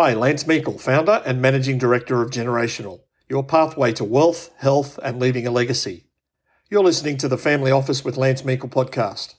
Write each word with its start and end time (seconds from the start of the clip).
Hi, 0.00 0.14
Lance 0.14 0.46
Meikle, 0.46 0.78
founder 0.78 1.24
and 1.26 1.42
managing 1.42 1.76
director 1.76 2.22
of 2.22 2.30
Generational, 2.30 3.00
your 3.28 3.42
pathway 3.42 3.92
to 3.94 4.04
wealth, 4.04 4.48
health, 4.58 4.96
and 5.02 5.18
leaving 5.18 5.44
a 5.44 5.50
legacy. 5.50 6.04
You're 6.70 6.84
listening 6.84 7.16
to 7.16 7.26
the 7.26 7.36
Family 7.36 7.72
Office 7.72 8.04
with 8.04 8.16
Lance 8.16 8.44
Meikle 8.44 8.68
podcast, 8.68 9.34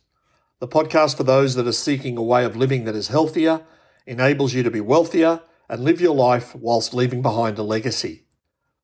the 0.60 0.68
podcast 0.68 1.16
for 1.16 1.24
those 1.24 1.56
that 1.56 1.66
are 1.66 1.72
seeking 1.72 2.18
a 2.18 2.22
way 2.22 2.44
of 2.44 2.58
living 2.58 2.84
that 2.84 2.94
is 2.94 3.08
healthier, 3.08 3.62
enables 4.06 4.54
you 4.54 4.62
to 4.64 4.70
be 4.70 4.82
wealthier, 4.82 5.40
and 5.70 5.86
live 5.86 6.02
your 6.02 6.14
life 6.14 6.54
whilst 6.54 6.94
leaving 6.94 7.22
behind 7.22 7.58
a 7.58 7.64
legacy. 7.64 8.26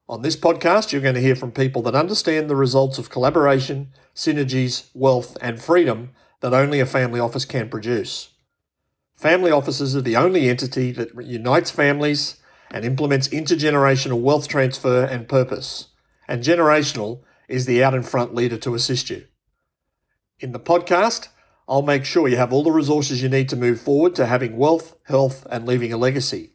On 0.07 0.21
this 0.21 0.37
podcast, 0.37 0.93
you're 0.93 1.01
going 1.01 1.15
to 1.15 1.19
hear 1.19 1.35
from 1.35 1.51
people 1.51 1.81
that 1.81 1.93
understand 1.93 2.49
the 2.49 2.55
results 2.55 2.97
of 2.97 3.09
collaboration, 3.09 3.89
synergies, 4.15 4.91
wealth, 4.93 5.35
and 5.41 5.61
freedom 5.61 6.11
that 6.39 6.53
only 6.53 6.79
a 6.79 6.85
family 6.85 7.19
office 7.19 7.43
can 7.43 7.67
produce. 7.67 8.29
Family 9.15 9.51
offices 9.51 9.95
are 9.95 10.01
the 10.01 10.17
only 10.17 10.49
entity 10.49 10.91
that 10.91 11.15
unites 11.23 11.71
families 11.71 12.41
and 12.69 12.83
implements 12.83 13.29
intergenerational 13.29 14.19
wealth 14.19 14.47
transfer 14.47 15.05
and 15.05 15.29
purpose. 15.29 15.87
And 16.27 16.43
generational 16.43 17.21
is 17.47 17.65
the 17.65 17.83
out 17.83 17.93
in 17.93 18.03
front 18.03 18.35
leader 18.35 18.57
to 18.57 18.75
assist 18.75 19.09
you. 19.09 19.25
In 20.39 20.51
the 20.51 20.59
podcast, 20.59 21.29
I'll 21.67 21.81
make 21.81 22.03
sure 22.03 22.27
you 22.27 22.37
have 22.37 22.51
all 22.51 22.63
the 22.63 22.71
resources 22.71 23.23
you 23.23 23.29
need 23.29 23.49
to 23.49 23.55
move 23.55 23.79
forward 23.79 24.15
to 24.15 24.25
having 24.25 24.57
wealth, 24.57 24.97
health, 25.03 25.47
and 25.49 25.65
leaving 25.65 25.93
a 25.93 25.97
legacy. 25.97 26.51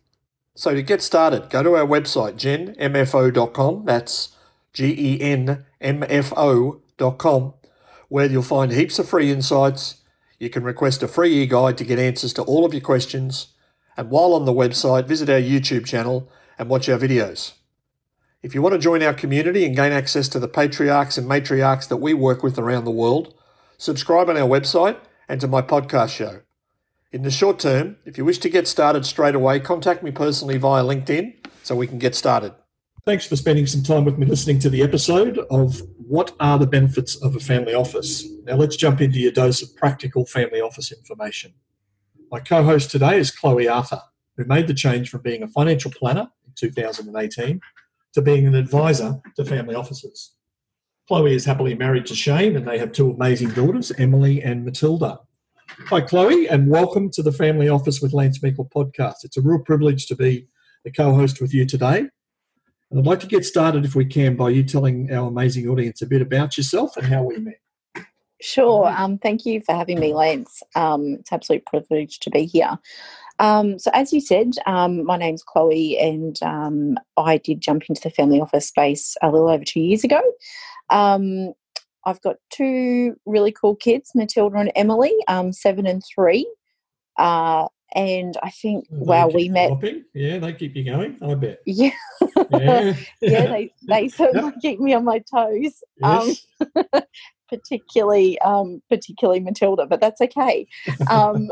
So 0.54 0.74
to 0.74 0.82
get 0.82 1.00
started, 1.00 1.48
go 1.48 1.62
to 1.62 1.76
our 1.76 1.86
website, 1.86 2.34
genmfo.com. 2.34 3.84
That's 3.86 4.36
G 4.72 4.94
E 4.98 5.20
N 5.20 5.64
M 5.80 6.04
F 6.08 6.32
O.com, 6.36 7.54
where 8.08 8.26
you'll 8.26 8.42
find 8.42 8.70
heaps 8.70 8.98
of 8.98 9.08
free 9.08 9.30
insights 9.32 9.99
you 10.40 10.50
can 10.50 10.64
request 10.64 11.02
a 11.02 11.08
free 11.08 11.42
e-guide 11.42 11.78
to 11.78 11.84
get 11.84 11.98
answers 11.98 12.32
to 12.32 12.42
all 12.42 12.64
of 12.64 12.72
your 12.72 12.80
questions. 12.80 13.48
And 13.96 14.10
while 14.10 14.32
on 14.32 14.46
the 14.46 14.54
website, 14.54 15.06
visit 15.06 15.28
our 15.28 15.38
YouTube 15.38 15.84
channel 15.84 16.32
and 16.58 16.68
watch 16.68 16.88
our 16.88 16.98
videos. 16.98 17.52
If 18.42 18.54
you 18.54 18.62
want 18.62 18.72
to 18.72 18.78
join 18.78 19.02
our 19.02 19.12
community 19.12 19.66
and 19.66 19.76
gain 19.76 19.92
access 19.92 20.28
to 20.28 20.38
the 20.38 20.48
patriarchs 20.48 21.18
and 21.18 21.28
matriarchs 21.28 21.88
that 21.88 21.98
we 21.98 22.14
work 22.14 22.42
with 22.42 22.58
around 22.58 22.86
the 22.86 22.90
world, 22.90 23.34
subscribe 23.76 24.30
on 24.30 24.38
our 24.38 24.48
website 24.48 24.98
and 25.28 25.42
to 25.42 25.46
my 25.46 25.60
podcast 25.60 26.08
show. 26.08 26.40
In 27.12 27.22
the 27.22 27.30
short 27.30 27.58
term, 27.58 27.96
if 28.06 28.16
you 28.16 28.24
wish 28.24 28.38
to 28.38 28.48
get 28.48 28.66
started 28.66 29.04
straight 29.04 29.34
away, 29.34 29.60
contact 29.60 30.02
me 30.02 30.10
personally 30.10 30.56
via 30.56 30.82
LinkedIn 30.82 31.34
so 31.62 31.76
we 31.76 31.86
can 31.86 31.98
get 31.98 32.14
started. 32.14 32.54
Thanks 33.06 33.26
for 33.26 33.36
spending 33.36 33.66
some 33.66 33.82
time 33.82 34.04
with 34.04 34.18
me 34.18 34.26
listening 34.26 34.58
to 34.58 34.68
the 34.68 34.82
episode 34.82 35.38
of 35.50 35.80
What 35.96 36.34
Are 36.38 36.58
the 36.58 36.66
Benefits 36.66 37.16
of 37.16 37.34
a 37.34 37.40
Family 37.40 37.72
Office? 37.72 38.28
Now, 38.44 38.56
let's 38.56 38.76
jump 38.76 39.00
into 39.00 39.18
your 39.18 39.32
dose 39.32 39.62
of 39.62 39.74
practical 39.74 40.26
family 40.26 40.60
office 40.60 40.92
information. 40.92 41.54
My 42.30 42.40
co 42.40 42.62
host 42.62 42.90
today 42.90 43.18
is 43.18 43.30
Chloe 43.30 43.68
Arthur, 43.68 44.02
who 44.36 44.44
made 44.44 44.66
the 44.66 44.74
change 44.74 45.08
from 45.08 45.22
being 45.22 45.42
a 45.42 45.48
financial 45.48 45.90
planner 45.90 46.28
in 46.46 46.52
2018 46.54 47.60
to 48.12 48.22
being 48.22 48.46
an 48.46 48.54
advisor 48.54 49.18
to 49.36 49.46
family 49.46 49.74
offices. 49.74 50.34
Chloe 51.08 51.34
is 51.34 51.46
happily 51.46 51.74
married 51.74 52.04
to 52.04 52.14
Shane, 52.14 52.54
and 52.54 52.68
they 52.68 52.78
have 52.78 52.92
two 52.92 53.12
amazing 53.12 53.50
daughters, 53.52 53.90
Emily 53.92 54.42
and 54.42 54.62
Matilda. 54.62 55.20
Hi, 55.86 56.02
Chloe, 56.02 56.50
and 56.50 56.68
welcome 56.68 57.10
to 57.12 57.22
the 57.22 57.32
Family 57.32 57.70
Office 57.70 58.02
with 58.02 58.12
Lance 58.12 58.42
Meikle 58.42 58.68
podcast. 58.68 59.24
It's 59.24 59.38
a 59.38 59.40
real 59.40 59.60
privilege 59.60 60.06
to 60.08 60.16
be 60.16 60.48
the 60.84 60.92
co 60.92 61.14
host 61.14 61.40
with 61.40 61.54
you 61.54 61.64
today. 61.64 62.08
I'd 62.92 63.06
like 63.06 63.20
to 63.20 63.26
get 63.26 63.44
started, 63.44 63.84
if 63.84 63.94
we 63.94 64.04
can, 64.04 64.36
by 64.36 64.50
you 64.50 64.64
telling 64.64 65.12
our 65.12 65.28
amazing 65.28 65.68
audience 65.68 66.02
a 66.02 66.06
bit 66.06 66.22
about 66.22 66.56
yourself 66.56 66.96
and 66.96 67.06
how 67.06 67.22
we 67.22 67.38
met. 67.38 67.60
Sure. 68.42 68.86
Um, 68.88 69.18
thank 69.18 69.46
you 69.46 69.60
for 69.60 69.74
having 69.74 70.00
me, 70.00 70.14
Lance. 70.14 70.62
Um, 70.74 71.18
it's 71.20 71.32
absolute 71.32 71.64
privilege 71.66 72.18
to 72.20 72.30
be 72.30 72.46
here. 72.46 72.78
Um, 73.38 73.78
so, 73.78 73.90
as 73.94 74.12
you 74.12 74.20
said, 74.20 74.52
um, 74.66 75.04
my 75.04 75.16
name's 75.16 75.42
Chloe, 75.42 75.98
and 75.98 76.42
um, 76.42 76.98
I 77.16 77.38
did 77.38 77.60
jump 77.60 77.84
into 77.88 78.00
the 78.00 78.10
family 78.10 78.40
office 78.40 78.66
space 78.66 79.16
a 79.22 79.30
little 79.30 79.48
over 79.48 79.64
two 79.64 79.80
years 79.80 80.04
ago. 80.04 80.20
Um, 80.90 81.52
I've 82.06 82.20
got 82.22 82.36
two 82.50 83.14
really 83.24 83.52
cool 83.52 83.76
kids, 83.76 84.12
Matilda 84.14 84.56
and 84.56 84.72
Emily, 84.74 85.12
seven 85.52 85.86
and 85.86 86.02
three. 86.14 86.50
Uh, 87.18 87.68
and 87.94 88.36
I 88.42 88.50
think 88.50 88.88
They 88.88 88.96
wow, 88.98 89.28
we 89.28 89.48
met. 89.48 89.70
hopping. 89.70 90.04
Yeah, 90.14 90.38
they 90.38 90.52
keep 90.52 90.76
you 90.76 90.84
going. 90.84 91.18
I 91.22 91.34
bet. 91.34 91.60
Yeah, 91.66 91.90
Yeah, 92.50 92.94
yeah, 93.20 93.46
they 93.46 93.72
they 93.86 94.08
certainly 94.20 94.52
keep 94.60 94.80
me 94.80 94.94
on 94.94 95.04
my 95.04 95.18
toes. 95.18 95.82
Um, 96.02 96.34
yes. 96.74 97.04
particularly 97.48 98.38
um, 98.40 98.80
particularly 98.88 99.40
Matilda, 99.40 99.86
but 99.86 100.00
that's 100.00 100.20
okay. 100.20 100.68
Um, 101.10 101.50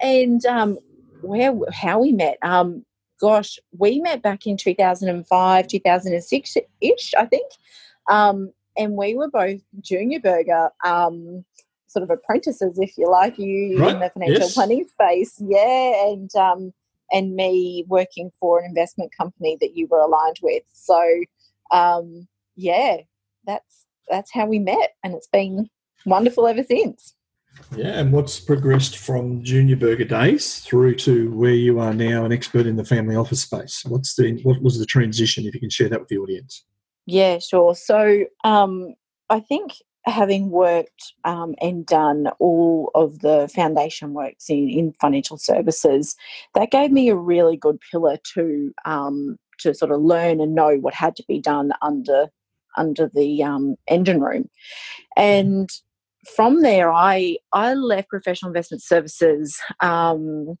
and 0.00 0.44
um, 0.46 0.78
where 1.22 1.54
how 1.72 2.00
we 2.00 2.12
met? 2.12 2.38
Um, 2.42 2.84
gosh, 3.20 3.58
we 3.76 4.00
met 4.00 4.22
back 4.22 4.46
in 4.46 4.56
two 4.56 4.74
thousand 4.74 5.08
and 5.08 5.26
five, 5.26 5.66
two 5.66 5.80
thousand 5.80 6.12
and 6.12 6.22
six 6.22 6.56
ish, 6.80 7.14
I 7.16 7.24
think. 7.26 7.50
Um, 8.10 8.52
and 8.78 8.92
we 8.92 9.14
were 9.14 9.30
both 9.30 9.60
junior 9.80 10.20
burger. 10.20 10.70
Um, 10.84 11.44
sort 11.86 12.02
of 12.02 12.10
apprentices, 12.10 12.78
if 12.78 12.96
you 12.96 13.10
like, 13.10 13.38
you 13.38 13.78
Right, 13.78 13.94
in 13.94 14.00
the 14.00 14.10
financial 14.10 14.40
yes. 14.40 14.54
planning 14.54 14.86
space, 14.88 15.34
yeah, 15.40 16.08
and 16.08 16.34
um, 16.36 16.72
and 17.12 17.34
me 17.34 17.84
working 17.88 18.30
for 18.40 18.58
an 18.58 18.66
investment 18.66 19.12
company 19.16 19.56
that 19.60 19.76
you 19.76 19.86
were 19.88 20.00
aligned 20.00 20.38
with. 20.42 20.64
So, 20.72 21.02
um, 21.70 22.26
yeah, 22.56 22.98
that's 23.46 23.86
that's 24.08 24.32
how 24.32 24.46
we 24.46 24.58
met, 24.58 24.94
and 25.02 25.14
it's 25.14 25.28
been 25.28 25.68
wonderful 26.04 26.46
ever 26.46 26.62
since. 26.62 27.14
Yeah, 27.74 27.98
and 27.98 28.12
what's 28.12 28.38
progressed 28.38 28.98
from 28.98 29.42
junior 29.42 29.76
burger 29.76 30.04
days 30.04 30.60
through 30.60 30.96
to 30.96 31.30
where 31.32 31.54
you 31.54 31.80
are 31.80 31.94
now, 31.94 32.24
an 32.24 32.32
expert 32.32 32.66
in 32.66 32.76
the 32.76 32.84
family 32.84 33.16
office 33.16 33.42
space? 33.42 33.82
What's 33.86 34.14
the 34.14 34.40
what 34.42 34.62
was 34.62 34.78
the 34.78 34.86
transition? 34.86 35.46
If 35.46 35.54
you 35.54 35.60
can 35.60 35.70
share 35.70 35.88
that 35.88 36.00
with 36.00 36.08
the 36.08 36.18
audience. 36.18 36.64
Yeah, 37.06 37.38
sure. 37.38 37.74
So, 37.74 38.24
um, 38.44 38.94
I 39.30 39.40
think 39.40 39.72
having 40.06 40.50
worked 40.50 41.12
um, 41.24 41.54
and 41.60 41.84
done 41.84 42.28
all 42.38 42.90
of 42.94 43.20
the 43.20 43.48
foundation 43.54 44.14
works 44.14 44.48
in, 44.48 44.68
in 44.68 44.92
financial 45.00 45.36
services, 45.36 46.14
that 46.54 46.70
gave 46.70 46.92
me 46.92 47.08
a 47.08 47.16
really 47.16 47.56
good 47.56 47.78
pillar 47.90 48.16
to 48.34 48.72
um, 48.84 49.36
to 49.58 49.74
sort 49.74 49.90
of 49.90 50.00
learn 50.00 50.40
and 50.40 50.54
know 50.54 50.76
what 50.76 50.94
had 50.94 51.16
to 51.16 51.24
be 51.26 51.40
done 51.40 51.72
under 51.82 52.28
under 52.76 53.10
the 53.14 53.42
um, 53.42 53.76
engine 53.88 54.20
room, 54.20 54.48
and 55.16 55.70
from 56.34 56.62
there, 56.62 56.92
I 56.92 57.36
I 57.52 57.74
left 57.74 58.08
professional 58.08 58.50
investment 58.50 58.82
services 58.82 59.58
um, 59.80 60.56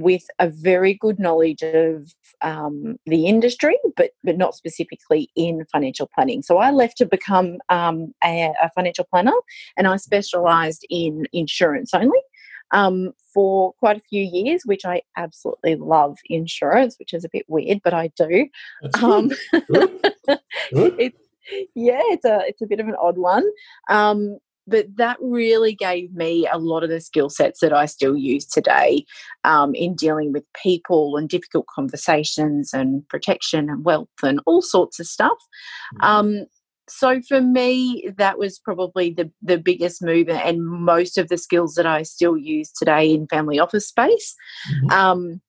with 0.00 0.24
a 0.38 0.48
very 0.48 0.94
good 0.94 1.18
knowledge 1.18 1.62
of 1.62 2.12
um, 2.42 2.96
the 3.06 3.26
industry, 3.26 3.76
but 3.96 4.10
but 4.24 4.36
not 4.36 4.54
specifically 4.54 5.30
in 5.36 5.64
financial 5.70 6.08
planning. 6.14 6.42
So 6.42 6.58
I 6.58 6.70
left 6.70 6.96
to 6.98 7.06
become 7.06 7.58
um, 7.68 8.14
a, 8.24 8.52
a 8.62 8.70
financial 8.74 9.04
planner, 9.04 9.32
and 9.76 9.86
I 9.86 9.96
specialised 9.96 10.86
in 10.90 11.26
insurance 11.32 11.94
only. 11.94 12.20
Um, 12.74 13.12
for 13.34 13.74
quite 13.74 13.98
a 13.98 14.02
few 14.08 14.22
years, 14.22 14.62
which 14.64 14.86
I 14.86 15.02
absolutely 15.18 15.76
love 15.76 16.16
insurance, 16.30 16.96
which 16.98 17.12
is 17.12 17.22
a 17.22 17.28
bit 17.30 17.44
weird, 17.46 17.80
but 17.84 17.92
I 17.92 18.08
do. 18.16 18.48
Um, 19.02 19.28
good. 19.28 19.66
Good. 19.68 20.00
Good. 20.72 20.94
it's 20.98 21.18
yeah, 21.74 22.00
it's 22.04 22.24
a 22.24 22.40
it's 22.46 22.62
a 22.62 22.66
bit 22.66 22.80
of 22.80 22.88
an 22.88 22.96
odd 22.98 23.18
one. 23.18 23.44
But 24.66 24.86
that 24.96 25.16
really 25.20 25.74
gave 25.74 26.14
me 26.14 26.48
a 26.50 26.58
lot 26.58 26.84
of 26.84 26.90
the 26.90 27.00
skill 27.00 27.28
sets 27.28 27.60
that 27.60 27.72
I 27.72 27.86
still 27.86 28.16
use 28.16 28.46
today 28.46 29.04
um, 29.44 29.74
in 29.74 29.94
dealing 29.94 30.32
with 30.32 30.44
people 30.54 31.16
and 31.16 31.28
difficult 31.28 31.66
conversations 31.66 32.72
and 32.72 33.06
protection 33.08 33.68
and 33.68 33.84
wealth 33.84 34.08
and 34.22 34.40
all 34.46 34.62
sorts 34.62 35.00
of 35.00 35.06
stuff. 35.06 35.38
Um, 36.00 36.46
so 36.88 37.20
for 37.22 37.40
me, 37.40 38.10
that 38.18 38.38
was 38.38 38.58
probably 38.58 39.10
the 39.10 39.30
the 39.40 39.58
biggest 39.58 40.02
move 40.02 40.28
and 40.28 40.64
most 40.64 41.16
of 41.16 41.28
the 41.28 41.38
skills 41.38 41.74
that 41.74 41.86
I 41.86 42.02
still 42.02 42.36
use 42.36 42.70
today 42.70 43.12
in 43.12 43.26
family 43.28 43.58
office 43.58 43.88
space. 43.88 44.34
Mhm. 44.84 44.92
Um, 44.92 45.40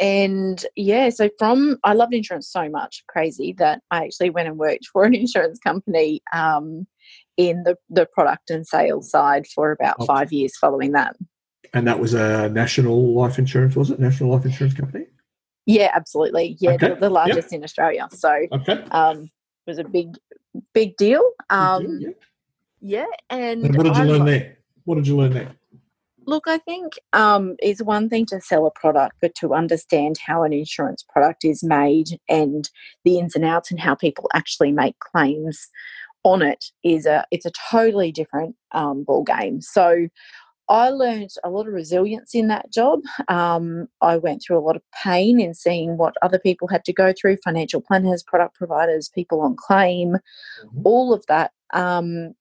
and 0.00 0.64
yeah, 0.76 1.10
so 1.10 1.28
from 1.38 1.78
I 1.82 1.92
loved 1.92 2.14
insurance 2.14 2.48
so 2.48 2.68
much, 2.68 3.02
crazy 3.08 3.52
that 3.58 3.82
I 3.90 4.04
actually 4.04 4.30
went 4.30 4.48
and 4.48 4.56
worked 4.56 4.86
for 4.86 5.04
an 5.04 5.14
insurance 5.22 5.58
company 5.58 6.22
um, 6.32 6.86
in 7.38 7.62
the 7.62 7.76
the 7.88 8.04
product 8.04 8.50
and 8.50 8.66
sales 8.66 9.10
side 9.10 9.46
for 9.46 9.70
about 9.72 9.96
Okay. 10.00 10.06
five 10.06 10.32
years 10.32 10.54
following 10.58 10.92
that. 10.92 11.16
And 11.72 11.86
that 11.86 12.00
was 12.00 12.12
a 12.14 12.48
national 12.50 13.14
life 13.14 13.38
insurance, 13.38 13.76
was 13.76 13.90
it? 13.90 13.98
National 14.00 14.30
life 14.30 14.44
insurance 14.44 14.74
company. 14.74 15.06
Yeah, 15.66 15.90
absolutely. 15.94 16.56
Yeah, 16.60 16.72
Okay, 16.72 16.88
the, 16.90 16.94
the 16.96 17.10
largest 17.10 17.52
in 17.52 17.62
Australia. 17.62 18.08
So 18.12 18.30
Okay. 18.52 18.82
um, 18.90 19.22
it 19.24 19.70
was 19.70 19.78
a 19.78 19.84
big 19.84 20.16
big 20.74 20.96
deal. 20.96 21.22
Um, 21.48 21.98
Yeah. 22.00 22.08
yeah, 22.80 23.06
and, 23.30 23.64
And 23.64 23.76
what 23.76 23.84
did 23.84 23.96
you 23.96 24.02
I 24.02 24.06
learn 24.06 24.24
there? 24.24 24.58
What 24.84 24.96
did 24.96 25.06
you 25.06 25.16
learn 25.16 25.32
there? 25.34 25.54
Look, 26.26 26.44
I 26.46 26.58
think 26.58 26.94
um, 27.12 27.56
it's 27.58 27.82
one 27.82 28.08
thing 28.10 28.26
to 28.26 28.40
sell 28.40 28.66
a 28.66 28.70
product, 28.70 29.16
but 29.22 29.34
to 29.36 29.54
understand 29.54 30.18
how 30.18 30.42
an 30.42 30.52
insurance 30.52 31.02
product 31.02 31.44
is 31.44 31.62
made 31.62 32.18
and 32.28 32.68
the 33.04 33.18
ins 33.18 33.34
and 33.34 33.44
outs 33.46 33.70
and 33.70 33.80
how 33.80 33.94
people 33.94 34.28
actually 34.34 34.72
make 34.72 34.98
claims 34.98 35.68
on 36.24 36.42
it 36.42 36.66
is 36.84 37.06
a 37.06 37.24
it's 37.30 37.46
a 37.46 37.52
totally 37.70 38.12
different 38.12 38.56
um, 38.72 39.04
ball 39.04 39.24
game. 39.24 39.60
So 39.60 40.08
I 40.68 40.90
learned 40.90 41.30
a 41.44 41.50
lot 41.50 41.66
of 41.66 41.72
resilience 41.72 42.34
in 42.34 42.48
that 42.48 42.70
job. 42.70 43.00
Um, 43.28 43.88
I 44.02 44.18
went 44.18 44.42
through 44.42 44.58
a 44.58 44.66
lot 44.66 44.76
of 44.76 44.82
pain 45.02 45.40
in 45.40 45.54
seeing 45.54 45.96
what 45.96 46.14
other 46.20 46.38
people 46.38 46.68
had 46.68 46.84
to 46.84 46.92
go 46.92 47.14
through 47.18 47.38
financial 47.42 47.80
planners, 47.80 48.22
product 48.22 48.54
providers, 48.54 49.10
people 49.14 49.40
on 49.40 49.56
claim, 49.56 50.16
mm-hmm. 50.16 50.80
all 50.84 51.14
of 51.14 51.24
that. 51.28 51.52
Um, 51.72 52.34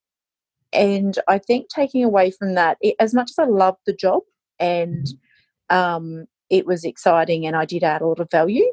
and 0.74 1.18
I 1.30 1.38
think 1.38 1.70
taking 1.70 2.04
away 2.04 2.32
from 2.32 2.56
that, 2.56 2.78
it, 2.82 2.96
as 3.00 3.14
much 3.14 3.32
as 3.32 3.40
I 3.40 3.46
loved 3.46 3.80
the 3.86 3.94
job 3.94 4.24
and 4.60 5.06
mm-hmm. 5.06 5.78
um, 5.78 6.26
it 6.50 6.66
was 6.66 6.84
exciting 6.84 7.46
and 7.46 7.56
I 7.56 7.64
did 7.64 7.84
add 7.84 8.02
a 8.02 8.08
lot 8.08 8.20
of 8.20 8.30
value, 8.30 8.66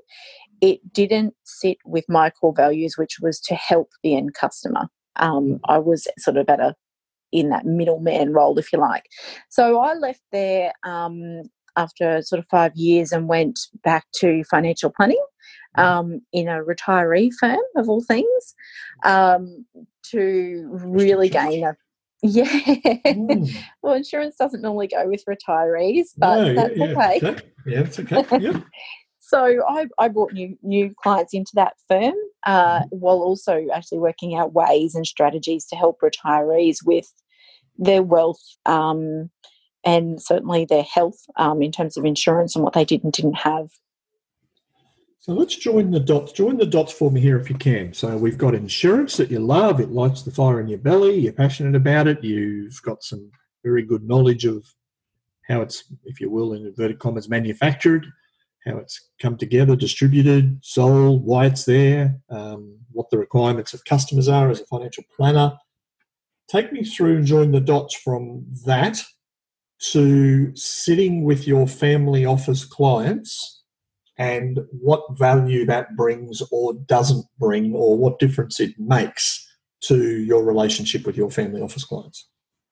it 0.65 0.95
didn't 0.95 1.35
sit 1.45 1.77
with 1.85 2.07
my 2.09 2.31
core 2.31 2.55
values, 2.57 2.97
which 2.97 3.19
was 3.21 3.39
to 3.39 3.55
help 3.55 3.91
the 4.03 4.17
end 4.17 4.33
customer. 4.33 4.89
Um, 5.17 5.45
mm-hmm. 5.45 5.57
I 5.71 5.77
was 5.77 6.09
sort 6.19 6.39
of 6.39 6.49
at 6.49 6.59
a 6.59 6.75
in 7.33 7.51
that 7.51 7.67
middleman 7.67 8.33
role, 8.33 8.59
if 8.59 8.73
you 8.73 8.79
like. 8.79 9.05
So 9.51 9.81
I 9.81 9.93
left 9.95 10.23
there 10.33 10.73
um, 10.85 11.43
after 11.77 12.23
sort 12.23 12.39
of 12.39 12.47
five 12.49 12.73
years 12.77 13.13
and 13.13 13.29
went 13.29 13.59
back 13.83 14.07
to 14.21 14.43
financial 14.45 14.89
planning 14.89 15.23
mm-hmm. 15.77 15.85
um, 15.85 16.21
in 16.33 16.49
a 16.49 16.63
retiree 16.63 17.31
firm 17.39 17.61
of 17.77 17.89
all 17.89 18.03
things 18.03 18.55
um, 19.05 19.67
to 20.13 20.67
really 20.71 21.29
gain 21.29 21.65
a 21.65 21.77
yeah. 22.23 22.45
Mm. 22.45 23.55
well, 23.83 23.93
insurance 23.93 24.37
doesn't 24.37 24.63
normally 24.63 24.87
go 24.87 25.07
with 25.07 25.23
retirees, 25.29 26.07
but 26.17 26.43
no, 26.43 26.55
that's 26.55 26.77
yeah, 26.79 26.87
okay. 26.87 27.21
Yeah, 27.67 27.81
it's 27.81 28.01
okay. 28.01 28.25
Yeah. 28.41 28.61
so 29.35 29.65
I, 29.69 29.87
I 29.99 30.09
brought 30.09 30.33
new 30.33 30.57
new 30.63 30.95
clients 31.03 31.35
into 31.35 31.53
that 31.55 31.75
firm 31.89 32.15
uh, 32.47 32.81
mm-hmm. 32.81 32.97
while 32.97 33.19
also 33.19 33.67
actually 33.75 33.99
working 33.99 34.35
out 34.35 34.53
ways 34.53 34.95
and 34.95 35.07
strategies 35.07 35.67
to 35.67 35.77
help 35.77 36.01
retirees 36.01 36.79
with 36.85 37.13
their 37.77 38.03
wealth 38.03 38.43
um, 38.67 39.31
and 39.85 40.23
certainly 40.23 40.65
their 40.65 40.85
health 40.85 41.19
um, 41.37 41.63
in 41.63 41.73
terms 41.73 41.97
of 41.97 42.05
insurance 42.05 42.55
and 42.55 42.65
what 42.65 42.75
they 42.75 42.85
did 42.85 43.03
and 43.03 43.13
didn't 43.13 43.39
have. 43.39 43.69
So 45.19 45.33
let's 45.33 45.57
join 45.57 45.91
the 45.91 46.01
dots. 46.01 46.33
Join 46.33 46.59
the 46.59 46.67
dots 46.67 46.93
for 46.93 47.11
me 47.11 47.19
here 47.21 47.39
if 47.39 47.49
you 47.49 47.57
can. 47.57 47.95
So 47.95 48.15
we've 48.17 48.37
got 48.37 48.55
insurance 48.55 49.17
that 49.17 49.31
you 49.31 49.39
love. 49.39 49.81
It 49.81 49.91
lights 49.91 50.23
the 50.23 50.31
fire 50.31 50.61
in 50.61 50.69
your 50.69 50.79
belly. 50.79 51.19
You're 51.19 51.33
passionate 51.33 51.75
about 51.75 52.07
it. 52.07 52.23
You've 52.23 52.81
got 52.83 53.03
some 53.03 53.31
very 53.65 53.83
good 53.83 54.07
knowledge 54.07 54.45
of 54.45 54.67
how 55.49 55.63
it's, 55.63 55.85
if 56.05 56.21
you 56.21 56.31
will, 56.31 56.53
in 56.53 56.67
inverted 56.67 56.99
commas, 56.99 57.29
manufactured, 57.29 58.07
how 58.65 58.79
it's 58.79 59.11
come 59.21 59.37
together, 59.37 59.77
distributed, 59.77 60.59
sold, 60.63 61.25
why 61.25 61.47
it's 61.47 61.65
there, 61.65 62.19
um, 62.31 62.79
what 62.93 63.11
the 63.11 63.19
requirements 63.19 63.75
of 63.75 63.85
customers 63.85 64.29
are 64.29 64.51
as 64.51 64.61
a 64.61 64.67
financial 64.67 65.05
planner. 65.15 65.53
Take 66.49 66.73
me 66.73 66.85
through 66.85 67.19
and 67.19 67.27
join 67.27 67.53
the 67.53 67.61
dots 67.61 67.95
from 67.95 68.45
that 68.67 68.99
to 69.93 70.55
sitting 70.57 71.25
with 71.25 71.47
your 71.47 71.67
family 71.67 72.25
office 72.25 72.65
clients 72.65 73.63
and 74.17 74.61
what 74.71 75.03
value 75.19 75.67
that 75.67 75.97
brings 75.97 76.43
or 76.51 76.75
doesn't 76.75 77.27
bring 77.39 77.75
or 77.75 77.97
what 77.97 78.19
difference 78.19 78.61
it 78.61 78.79
makes 78.79 79.47
to 79.81 80.21
your 80.23 80.45
relationship 80.45 81.05
with 81.05 81.17
your 81.17 81.31
family 81.31 81.61
office 81.61 81.85
clients. 81.85 82.29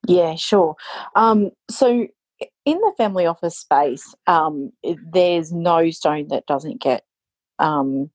Yeah, 0.07 0.35
sure. 0.35 0.75
Um, 1.15 1.51
so 1.69 2.07
in 2.65 2.77
the 2.79 2.93
family 2.97 3.25
office 3.25 3.57
space, 3.57 4.13
um, 4.27 4.71
there's 5.11 5.51
no 5.51 5.89
stone 5.89 6.27
that 6.29 6.45
doesn't 6.45 6.81
get 6.81 7.03
um, 7.59 8.09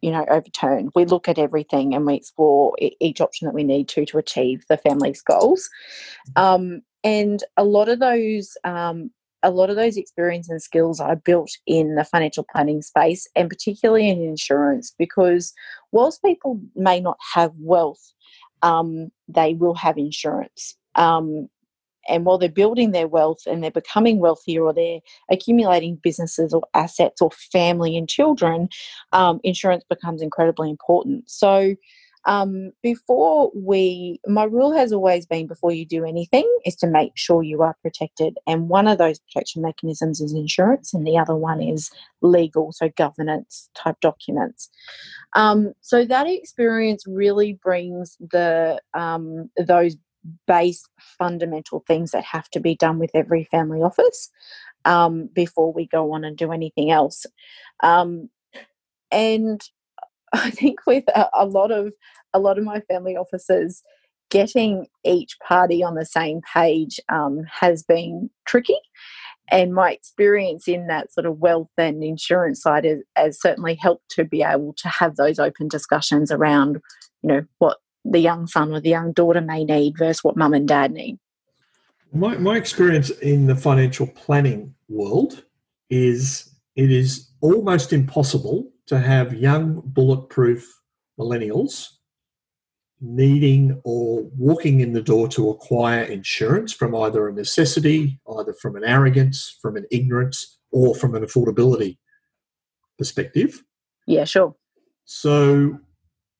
you 0.00 0.10
know 0.10 0.24
overturned. 0.28 0.90
We 0.94 1.04
look 1.04 1.28
at 1.28 1.38
everything 1.38 1.94
and 1.94 2.06
we 2.06 2.14
explore 2.14 2.76
each 2.78 3.20
option 3.20 3.46
that 3.46 3.54
we 3.54 3.64
need 3.64 3.88
to 3.90 4.06
to 4.06 4.18
achieve 4.18 4.64
the 4.68 4.76
family's 4.76 5.22
goals. 5.22 5.68
Um, 6.36 6.82
and 7.04 7.42
a 7.56 7.64
lot 7.64 7.88
of 7.88 8.00
those 8.00 8.56
um, 8.64 9.10
a 9.42 9.50
lot 9.50 9.70
of 9.70 9.76
those 9.76 9.96
experience 9.96 10.48
and 10.48 10.60
skills 10.60 11.00
are 11.00 11.16
built 11.16 11.50
in 11.66 11.94
the 11.94 12.04
financial 12.04 12.44
planning 12.50 12.82
space 12.82 13.26
and 13.36 13.48
particularly 13.48 14.08
in 14.08 14.20
insurance 14.20 14.94
because 14.98 15.52
whilst 15.92 16.22
people 16.22 16.60
may 16.74 17.00
not 17.00 17.18
have 17.34 17.52
wealth 17.58 18.12
um, 18.62 19.10
they 19.28 19.54
will 19.54 19.74
have 19.74 19.98
insurance. 19.98 20.76
Um, 20.94 21.48
and 22.08 22.24
while 22.24 22.38
they're 22.38 22.48
building 22.48 22.92
their 22.92 23.08
wealth 23.08 23.42
and 23.46 23.62
they're 23.62 23.70
becoming 23.70 24.18
wealthier 24.18 24.62
or 24.64 24.72
they're 24.72 25.00
accumulating 25.30 25.96
businesses 26.02 26.52
or 26.52 26.62
assets 26.74 27.20
or 27.20 27.30
family 27.30 27.96
and 27.96 28.08
children, 28.08 28.68
um, 29.12 29.40
insurance 29.44 29.84
becomes 29.88 30.22
incredibly 30.22 30.70
important. 30.70 31.30
So, 31.30 31.74
um, 32.24 32.72
before 32.82 33.50
we, 33.54 34.20
my 34.26 34.44
rule 34.44 34.76
has 34.76 34.92
always 34.92 35.24
been 35.24 35.46
before 35.46 35.72
you 35.72 35.86
do 35.86 36.04
anything 36.04 36.46
is 36.66 36.76
to 36.76 36.86
make 36.86 37.12
sure 37.14 37.42
you 37.42 37.62
are 37.62 37.76
protected. 37.80 38.36
And 38.46 38.68
one 38.68 38.86
of 38.86 38.98
those 38.98 39.18
protection 39.18 39.62
mechanisms 39.62 40.20
is 40.20 40.34
insurance, 40.34 40.92
and 40.92 41.06
the 41.06 41.16
other 41.16 41.34
one 41.34 41.62
is 41.62 41.90
legal, 42.20 42.72
so 42.72 42.90
governance 42.96 43.70
type 43.74 43.96
documents. 44.00 44.68
Um, 45.34 45.72
so 45.80 46.04
that 46.04 46.26
experience 46.26 47.04
really 47.06 47.54
brings 47.54 48.16
the 48.20 48.80
um, 48.94 49.48
those 49.56 49.96
base 50.46 50.84
fundamental 50.98 51.84
things 51.86 52.10
that 52.10 52.24
have 52.24 52.48
to 52.50 52.60
be 52.60 52.74
done 52.74 52.98
with 52.98 53.10
every 53.14 53.44
family 53.44 53.82
office 53.82 54.30
um, 54.84 55.28
before 55.34 55.72
we 55.72 55.86
go 55.86 56.12
on 56.12 56.24
and 56.24 56.36
do 56.36 56.52
anything 56.52 56.90
else. 56.90 57.26
Um, 57.82 58.30
and 59.10 59.62
I 60.32 60.50
think 60.50 60.86
with 60.86 61.04
a, 61.08 61.28
a, 61.34 61.46
lot 61.46 61.70
of 61.70 61.92
a 62.34 62.38
lot 62.38 62.58
of 62.58 62.64
my 62.64 62.80
family 62.80 63.16
offices, 63.16 63.82
getting 64.30 64.86
each 65.04 65.38
party 65.46 65.82
on 65.82 65.94
the 65.94 66.04
same 66.04 66.40
page 66.54 67.00
um, 67.08 67.42
has 67.50 67.82
been 67.82 68.30
tricky. 68.46 68.78
And 69.50 69.72
my 69.72 69.92
experience 69.92 70.68
in 70.68 70.88
that 70.88 71.10
sort 71.10 71.24
of 71.24 71.38
wealth 71.38 71.70
and 71.78 72.04
insurance 72.04 72.60
side 72.60 72.84
has, 72.84 72.98
has 73.16 73.40
certainly 73.40 73.74
helped 73.74 74.10
to 74.10 74.24
be 74.24 74.42
able 74.42 74.74
to 74.74 74.88
have 74.88 75.16
those 75.16 75.38
open 75.38 75.68
discussions 75.68 76.30
around, 76.30 76.78
you 77.22 77.28
know, 77.28 77.44
what 77.58 77.78
the 78.04 78.20
young 78.20 78.46
son 78.46 78.72
or 78.72 78.80
the 78.80 78.90
young 78.90 79.12
daughter 79.12 79.40
may 79.40 79.64
need 79.64 79.98
versus 79.98 80.24
what 80.24 80.36
mum 80.36 80.54
and 80.54 80.68
dad 80.68 80.92
need. 80.92 81.18
My, 82.12 82.36
my 82.38 82.56
experience 82.56 83.10
in 83.10 83.46
the 83.46 83.56
financial 83.56 84.06
planning 84.06 84.74
world 84.88 85.44
is 85.90 86.54
it 86.76 86.90
is 86.90 87.30
almost 87.40 87.92
impossible 87.92 88.70
to 88.86 88.98
have 88.98 89.34
young 89.34 89.82
bulletproof 89.84 90.80
millennials 91.18 91.88
needing 93.00 93.80
or 93.84 94.22
walking 94.36 94.80
in 94.80 94.92
the 94.92 95.02
door 95.02 95.28
to 95.28 95.50
acquire 95.50 96.02
insurance 96.02 96.72
from 96.72 96.94
either 96.94 97.28
a 97.28 97.32
necessity, 97.32 98.20
either 98.38 98.52
from 98.54 98.76
an 98.76 98.84
arrogance, 98.84 99.56
from 99.62 99.76
an 99.76 99.86
ignorance, 99.90 100.58
or 100.70 100.94
from 100.94 101.14
an 101.14 101.22
affordability 101.22 101.98
perspective. 102.96 103.62
Yeah, 104.06 104.24
sure. 104.24 104.54
So 105.04 105.78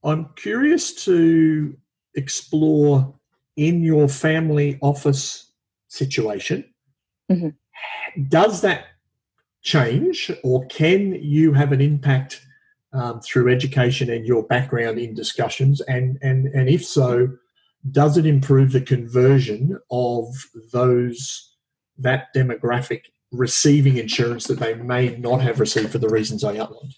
I'm 0.08 0.30
curious 0.36 1.04
to 1.04 1.76
explore 2.14 3.14
in 3.56 3.82
your 3.82 4.08
family 4.08 4.78
office 4.80 5.52
situation. 5.88 6.64
Mm-hmm. 7.30 8.22
Does 8.28 8.62
that 8.62 8.86
change, 9.62 10.30
or 10.42 10.64
can 10.66 11.14
you 11.14 11.52
have 11.52 11.72
an 11.72 11.80
impact 11.80 12.40
um, 12.92 13.20
through 13.20 13.52
education 13.52 14.10
and 14.10 14.24
your 14.24 14.44
background 14.44 14.98
in 14.98 15.14
discussions? 15.14 15.80
And, 15.82 16.18
and, 16.22 16.46
and 16.46 16.68
if 16.68 16.84
so, 16.84 17.28
does 17.92 18.16
it 18.16 18.26
improve 18.26 18.72
the 18.72 18.80
conversion 18.80 19.78
of 19.90 20.26
those 20.72 21.54
that 21.98 22.34
demographic 22.34 23.02
receiving 23.30 23.98
insurance 23.98 24.46
that 24.46 24.58
they 24.58 24.74
may 24.74 25.16
not 25.16 25.42
have 25.42 25.60
received 25.60 25.90
for 25.90 25.98
the 25.98 26.08
reasons 26.08 26.44
I 26.44 26.56
outlined? 26.56 26.94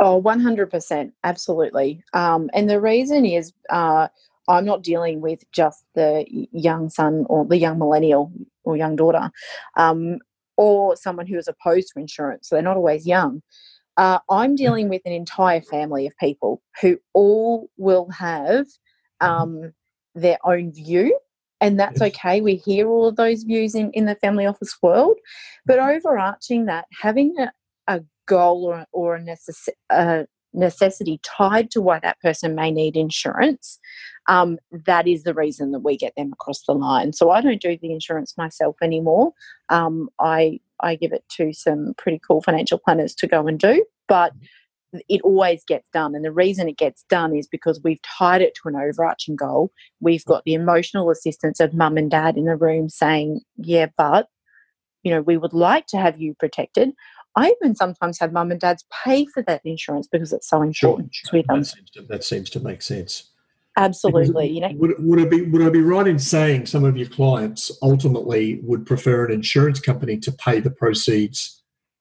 Oh, 0.00 0.22
100%. 0.22 1.12
Absolutely. 1.24 2.04
Um, 2.12 2.50
and 2.54 2.70
the 2.70 2.80
reason 2.80 3.24
is 3.24 3.52
uh, 3.70 4.08
I'm 4.48 4.64
not 4.64 4.82
dealing 4.82 5.20
with 5.20 5.42
just 5.52 5.84
the 5.94 6.24
young 6.52 6.88
son 6.88 7.26
or 7.28 7.44
the 7.44 7.56
young 7.56 7.78
millennial 7.78 8.32
or 8.64 8.76
young 8.76 8.96
daughter 8.96 9.30
um, 9.76 10.18
or 10.56 10.96
someone 10.96 11.26
who 11.26 11.36
is 11.36 11.48
opposed 11.48 11.92
to 11.92 12.00
insurance. 12.00 12.48
So 12.48 12.54
they're 12.54 12.62
not 12.62 12.76
always 12.76 13.06
young. 13.06 13.42
Uh, 13.96 14.20
I'm 14.30 14.54
dealing 14.54 14.88
with 14.88 15.02
an 15.04 15.12
entire 15.12 15.60
family 15.60 16.06
of 16.06 16.16
people 16.18 16.62
who 16.80 16.98
all 17.12 17.68
will 17.76 18.08
have 18.10 18.66
um, 19.20 19.72
their 20.14 20.38
own 20.44 20.72
view. 20.72 21.18
And 21.60 21.78
that's 21.80 22.00
okay. 22.00 22.40
We 22.40 22.54
hear 22.54 22.86
all 22.86 23.08
of 23.08 23.16
those 23.16 23.42
views 23.42 23.74
in, 23.74 23.90
in 23.90 24.06
the 24.06 24.14
family 24.14 24.46
office 24.46 24.76
world. 24.80 25.18
But 25.66 25.80
overarching 25.80 26.66
that, 26.66 26.86
having 26.92 27.34
a, 27.40 27.50
a 27.88 28.04
goal 28.28 28.64
or, 28.64 28.86
or 28.92 29.16
a, 29.16 29.20
necess- 29.20 29.68
a 29.90 30.26
necessity 30.52 31.20
tied 31.22 31.70
to 31.72 31.80
why 31.80 31.98
that 32.00 32.20
person 32.20 32.54
may 32.54 32.70
need 32.70 32.96
insurance, 32.96 33.78
um, 34.28 34.58
that 34.86 35.08
is 35.08 35.22
the 35.22 35.34
reason 35.34 35.72
that 35.72 35.80
we 35.80 35.96
get 35.96 36.12
them 36.16 36.32
across 36.32 36.62
the 36.66 36.72
line. 36.72 37.12
So 37.12 37.30
I 37.30 37.40
don't 37.40 37.60
do 37.60 37.76
the 37.80 37.92
insurance 37.92 38.34
myself 38.36 38.76
anymore. 38.82 39.32
Um, 39.68 40.08
I 40.20 40.60
I 40.80 40.94
give 40.94 41.12
it 41.12 41.24
to 41.36 41.52
some 41.52 41.94
pretty 41.98 42.20
cool 42.26 42.40
financial 42.40 42.78
planners 42.78 43.14
to 43.16 43.26
go 43.26 43.48
and 43.48 43.58
do. 43.58 43.84
But 44.06 44.32
it 45.08 45.20
always 45.22 45.64
gets 45.64 45.86
done. 45.92 46.14
And 46.14 46.24
the 46.24 46.32
reason 46.32 46.68
it 46.68 46.78
gets 46.78 47.04
done 47.08 47.36
is 47.36 47.46
because 47.46 47.80
we've 47.84 48.00
tied 48.02 48.40
it 48.40 48.54
to 48.54 48.68
an 48.68 48.76
overarching 48.76 49.36
goal. 49.36 49.70
We've 50.00 50.24
got 50.24 50.44
the 50.44 50.54
emotional 50.54 51.10
assistance 51.10 51.60
of 51.60 51.74
mum 51.74 51.98
and 51.98 52.10
dad 52.10 52.36
in 52.36 52.46
the 52.46 52.56
room 52.56 52.88
saying, 52.88 53.40
yeah, 53.56 53.88
but, 53.96 54.28
you 55.02 55.12
know, 55.12 55.20
we 55.20 55.36
would 55.36 55.52
like 55.52 55.86
to 55.88 55.98
have 55.98 56.18
you 56.18 56.34
protected. 56.38 56.90
I 57.36 57.54
even 57.60 57.74
sometimes 57.74 58.18
have 58.18 58.32
mum 58.32 58.50
and 58.50 58.60
dads 58.60 58.84
pay 59.04 59.26
for 59.26 59.42
that 59.44 59.60
insurance 59.64 60.08
because 60.10 60.32
it's 60.32 60.48
so 60.48 60.62
important 60.62 61.14
sure. 61.14 61.42
to 61.42 61.46
them. 61.46 61.60
That 61.60 61.66
seems 61.66 61.90
to, 61.90 62.02
that 62.02 62.24
seems 62.24 62.50
to 62.50 62.60
make 62.60 62.82
sense. 62.82 63.30
Absolutely. 63.76 64.48
you 64.48 64.60
know, 64.60 64.70
would, 64.74 64.94
would, 64.98 65.20
I 65.20 65.24
be, 65.24 65.42
would 65.42 65.62
I 65.62 65.70
be 65.70 65.80
right 65.80 66.08
in 66.08 66.18
saying 66.18 66.66
some 66.66 66.84
of 66.84 66.96
your 66.96 67.08
clients 67.08 67.70
ultimately 67.80 68.58
would 68.64 68.84
prefer 68.84 69.26
an 69.26 69.32
insurance 69.32 69.78
company 69.78 70.18
to 70.18 70.32
pay 70.32 70.58
the 70.58 70.70
proceeds 70.70 71.58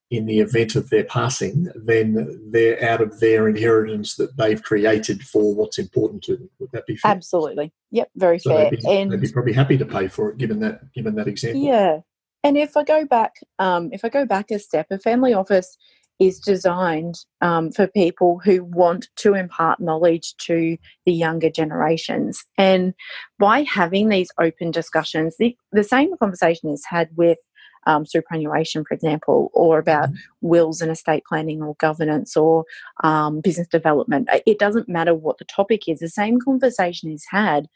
in 0.10 0.26
the 0.26 0.40
event 0.40 0.76
of 0.76 0.90
their 0.90 1.04
passing, 1.04 1.70
then 1.76 2.42
they're 2.50 2.82
out 2.84 3.02
of 3.02 3.20
their 3.20 3.48
inheritance 3.50 4.16
that 4.16 4.38
they've 4.38 4.64
created 4.64 5.22
for 5.22 5.54
what's 5.54 5.78
important 5.78 6.24
to 6.24 6.38
them. 6.38 6.50
Would 6.60 6.72
that 6.72 6.86
be 6.86 6.96
fair? 6.96 7.12
Absolutely. 7.12 7.74
Yep, 7.92 8.10
very 8.16 8.40
so 8.40 8.52
fair. 8.52 8.70
They'd 8.70 8.80
be, 8.80 8.88
and 8.88 9.12
they'd 9.12 9.22
be 9.22 9.32
probably 9.32 9.54
happy 9.54 9.78
to 9.78 9.86
pay 9.86 10.08
for 10.08 10.30
it, 10.30 10.38
given 10.38 10.60
that 10.62 10.94
given 10.94 11.16
that 11.16 11.28
example. 11.28 11.62
Yeah, 11.62 12.00
and 12.48 12.58
if 12.58 12.78
I 12.78 12.84
go 12.84 13.06
back, 13.06 13.34
um, 13.60 13.90
if 13.92 14.06
I 14.06 14.10
go 14.10 14.26
back 14.26 14.52
a 14.52 14.60
step, 14.60 14.88
a 14.90 14.98
family 14.98 15.34
office 15.34 15.78
is 16.18 16.40
designed 16.40 17.16
um, 17.42 17.72
for 17.72 17.88
people 17.88 18.40
who 18.40 18.64
want 18.64 19.10
to 19.18 19.34
impart 19.34 19.82
knowledge 19.82 20.34
to 20.38 20.78
the 21.06 21.12
younger 21.12 21.50
generations. 21.50 22.44
And 22.58 22.94
by 23.38 23.64
having 23.64 24.08
these 24.08 24.32
open 24.40 24.72
discussions, 24.72 25.36
the, 25.38 25.58
the 25.74 25.84
same 25.84 26.16
conversation 26.18 26.70
is 26.70 26.86
had 26.86 27.10
with 27.18 27.38
um, 27.86 28.06
superannuation, 28.06 28.86
for 28.86 28.94
example, 28.94 29.52
or 29.54 29.78
about 29.78 30.10
mm-hmm. 30.10 30.48
wills 30.48 30.80
and 30.80 30.90
estate 30.90 31.24
planning 31.28 31.62
or 31.62 31.76
governance 31.80 32.38
or 32.38 32.64
um, 33.04 33.42
business 33.42 33.68
development. 33.68 34.30
It 34.46 34.58
doesn't 34.58 34.88
matter 34.88 35.14
what 35.14 35.38
the 35.38 35.46
topic 35.46 35.90
is, 35.90 36.00
the 36.00 36.08
same 36.08 36.40
conversation 36.40 37.12
is 37.12 37.26
had. 37.30 37.68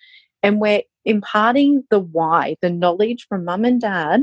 And 0.43 0.59
we're 0.61 0.83
imparting 1.05 1.83
the 1.91 1.99
why, 1.99 2.55
the 2.61 2.69
knowledge 2.69 3.27
from 3.27 3.45
mum 3.45 3.65
and 3.65 3.81
dad. 3.81 4.21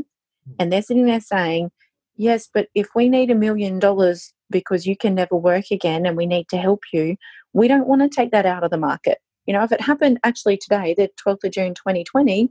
And 0.58 0.72
they're 0.72 0.82
sitting 0.82 1.06
there 1.06 1.20
saying, 1.20 1.70
Yes, 2.16 2.48
but 2.52 2.68
if 2.74 2.88
we 2.96 3.08
need 3.08 3.30
a 3.30 3.36
million 3.36 3.78
dollars 3.78 4.32
because 4.50 4.86
you 4.86 4.96
can 4.96 5.14
never 5.14 5.36
work 5.36 5.66
again 5.70 6.04
and 6.04 6.16
we 6.16 6.26
need 6.26 6.48
to 6.48 6.56
help 6.56 6.80
you, 6.92 7.16
we 7.52 7.68
don't 7.68 7.86
want 7.86 8.02
to 8.02 8.08
take 8.08 8.32
that 8.32 8.46
out 8.46 8.64
of 8.64 8.70
the 8.70 8.78
market. 8.78 9.18
You 9.46 9.54
know, 9.54 9.62
if 9.62 9.72
it 9.72 9.80
happened 9.80 10.18
actually 10.24 10.56
today, 10.56 10.94
the 10.96 11.10
12th 11.24 11.44
of 11.44 11.52
June 11.52 11.74
2020, 11.74 12.50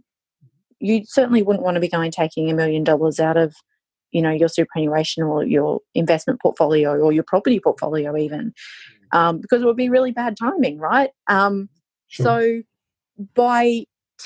you 0.80 1.02
certainly 1.06 1.44
wouldn't 1.44 1.64
want 1.64 1.76
to 1.76 1.82
be 1.82 1.90
going 1.90 2.12
taking 2.12 2.50
a 2.50 2.54
million 2.54 2.84
dollars 2.84 3.20
out 3.20 3.38
of 3.38 3.56
you 4.12 4.22
know 4.22 4.32
your 4.32 4.48
superannuation 4.48 5.24
or 5.24 5.44
your 5.44 5.80
investment 5.94 6.42
portfolio 6.42 6.98
or 6.98 7.12
your 7.12 7.24
property 7.24 7.60
portfolio 7.60 8.16
even 8.16 8.54
mm. 9.14 9.18
um, 9.18 9.40
because 9.42 9.62
it 9.62 9.66
would 9.66 9.76
be 9.76 9.90
really 9.90 10.12
bad 10.12 10.38
timing 10.38 10.78
right 10.78 11.10
um, 11.28 11.70
sure. 12.08 12.24
so 12.24 12.62
by 13.36 13.84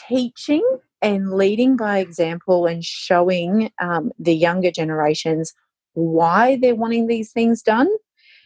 teaching 0.08 0.64
and 1.02 1.34
leading 1.34 1.76
by 1.76 2.00
example 2.00 2.66
and 2.66 2.84
showing 2.84 3.72
um, 3.80 4.12
the 4.20 4.36
younger 4.36 4.72
generations 4.72 5.54
why 5.94 6.58
they're 6.62 6.76
wanting 6.76 7.08
these 7.08 7.32
things 7.32 7.62
done 7.62 7.90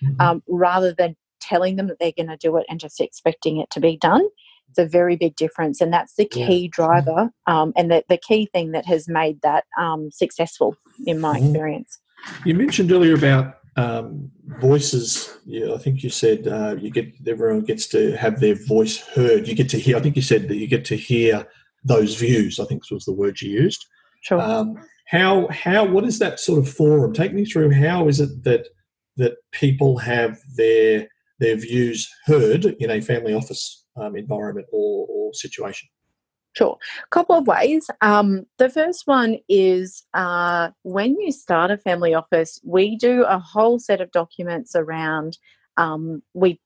mm-hmm. 0.04 0.20
Um, 0.20 0.44
rather 0.48 0.94
than 0.94 1.16
telling 1.40 1.76
them 1.76 1.88
that 1.88 2.00
they're 2.00 2.12
going 2.16 2.30
to 2.30 2.38
do 2.38 2.58
it 2.58 2.66
and 2.70 2.80
just 2.80 3.00
expecting 3.00 3.58
it 3.58 3.70
to 3.70 3.80
be 3.80 3.98
done 3.98 4.28
it's 4.78 4.80
a 4.80 4.90
very 4.90 5.16
big 5.16 5.36
difference, 5.36 5.80
and 5.80 5.94
that's 5.94 6.16
the 6.16 6.26
key 6.26 6.64
yeah. 6.64 6.70
driver 6.72 7.30
um, 7.48 7.72
and 7.76 7.90
the, 7.90 8.04
the 8.10 8.18
key 8.18 8.48
thing 8.48 8.72
that 8.72 8.86
has 8.86 9.08
made 9.08 9.42
that 9.42 9.66
um, 9.80 10.10
successful 10.12 10.76
in 11.06 11.20
my 11.20 11.38
mm-hmm. 11.38 11.46
experience. 11.46 12.00
You 12.44 12.56
mentioned 12.56 12.92
earlier 12.92 13.16
about 13.16 13.60
um, 13.78 14.32
voices. 14.60 15.38
Yeah, 15.46 15.74
I 15.74 15.78
think 15.78 16.04
you 16.04 16.10
said 16.10 16.48
uh, 16.48 16.76
you 16.78 16.90
get 16.92 17.14
everyone 17.28 17.62
gets 17.62 17.88
to 17.90 18.18
have 18.18 18.40
their 18.40 18.56
voice 18.56 19.00
heard. 19.00 19.48
You 19.48 19.56
get 19.56 19.70
to 19.70 19.80
hear. 19.80 19.98
I 19.98 20.02
think 20.02 20.16
you 20.16 20.22
said 20.22 20.48
that 20.50 20.58
you 20.58 20.68
get 20.68 20.86
to 20.86 20.98
hear 20.98 21.48
those 21.86 22.16
views. 22.16 22.60
I 22.60 22.66
think 22.66 22.84
was 22.92 23.06
the 23.06 23.14
word 23.14 23.40
you 23.40 23.52
used. 23.52 23.86
Sure. 24.22 24.42
Um, 24.42 24.76
how 25.08 25.48
how 25.50 25.86
what 25.86 26.04
is 26.04 26.20
that 26.20 26.40
sort 26.40 26.60
of 26.60 26.68
forum? 26.68 27.14
Take 27.14 27.34
me 27.34 27.46
through. 27.46 27.72
How 27.72 28.08
is 28.08 28.20
it 28.20 28.44
that 28.44 28.68
that 29.18 29.36
people 29.52 29.98
have 30.00 30.38
their 30.58 31.08
their 31.40 31.56
views 31.56 32.10
heard 32.26 32.66
in 32.66 32.90
a 32.90 33.02
family 33.02 33.34
office 33.34 33.86
um, 33.98 34.16
environment 34.16 34.68
or, 34.72 35.06
or, 35.10 35.34
situation? 35.34 35.88
Sure. 36.54 36.78
A 37.04 37.08
couple 37.10 37.36
of 37.36 37.48
ways. 37.48 37.90
Um, 38.00 38.46
the 38.58 38.70
first 38.70 39.02
one 39.06 39.38
is 39.50 40.04
uh, 40.14 40.70
when 40.84 41.20
you 41.20 41.34
start 41.34 41.70
a 41.70 41.78
family 41.78 42.14
office, 42.14 42.62
we 42.64 42.96
do 42.98 43.26
a 43.26 43.38
whole 43.38 43.78
set 43.78 44.00
of 44.00 44.12
documents 44.12 44.74
around. 44.76 45.38
Um, 45.78 46.24
we 46.34 46.60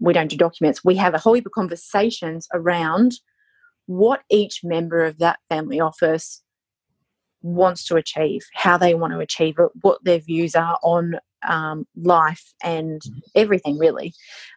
we 0.00 0.12
don't 0.12 0.28
do 0.28 0.36
documents. 0.36 0.84
We 0.84 0.96
have 0.96 1.14
a 1.14 1.18
whole 1.18 1.34
heap 1.34 1.46
of 1.46 1.52
conversations 1.52 2.48
around 2.52 3.14
what 3.88 4.20
each 4.28 4.60
member 4.62 5.02
of 5.02 5.18
that 5.18 5.38
family 5.48 5.80
office 5.80 6.42
wants 7.40 7.84
to 7.86 7.96
achieve, 7.96 8.42
how 8.52 8.76
they 8.76 8.94
want 8.94 9.14
to 9.14 9.18
achieve 9.18 9.54
it, 9.58 9.70
what 9.80 10.04
their 10.04 10.18
views 10.18 10.54
are 10.54 10.78
on 10.82 11.18
um, 11.48 11.86
life 11.96 12.52
and 12.62 13.00
everything 13.34 13.78
really, 13.78 14.12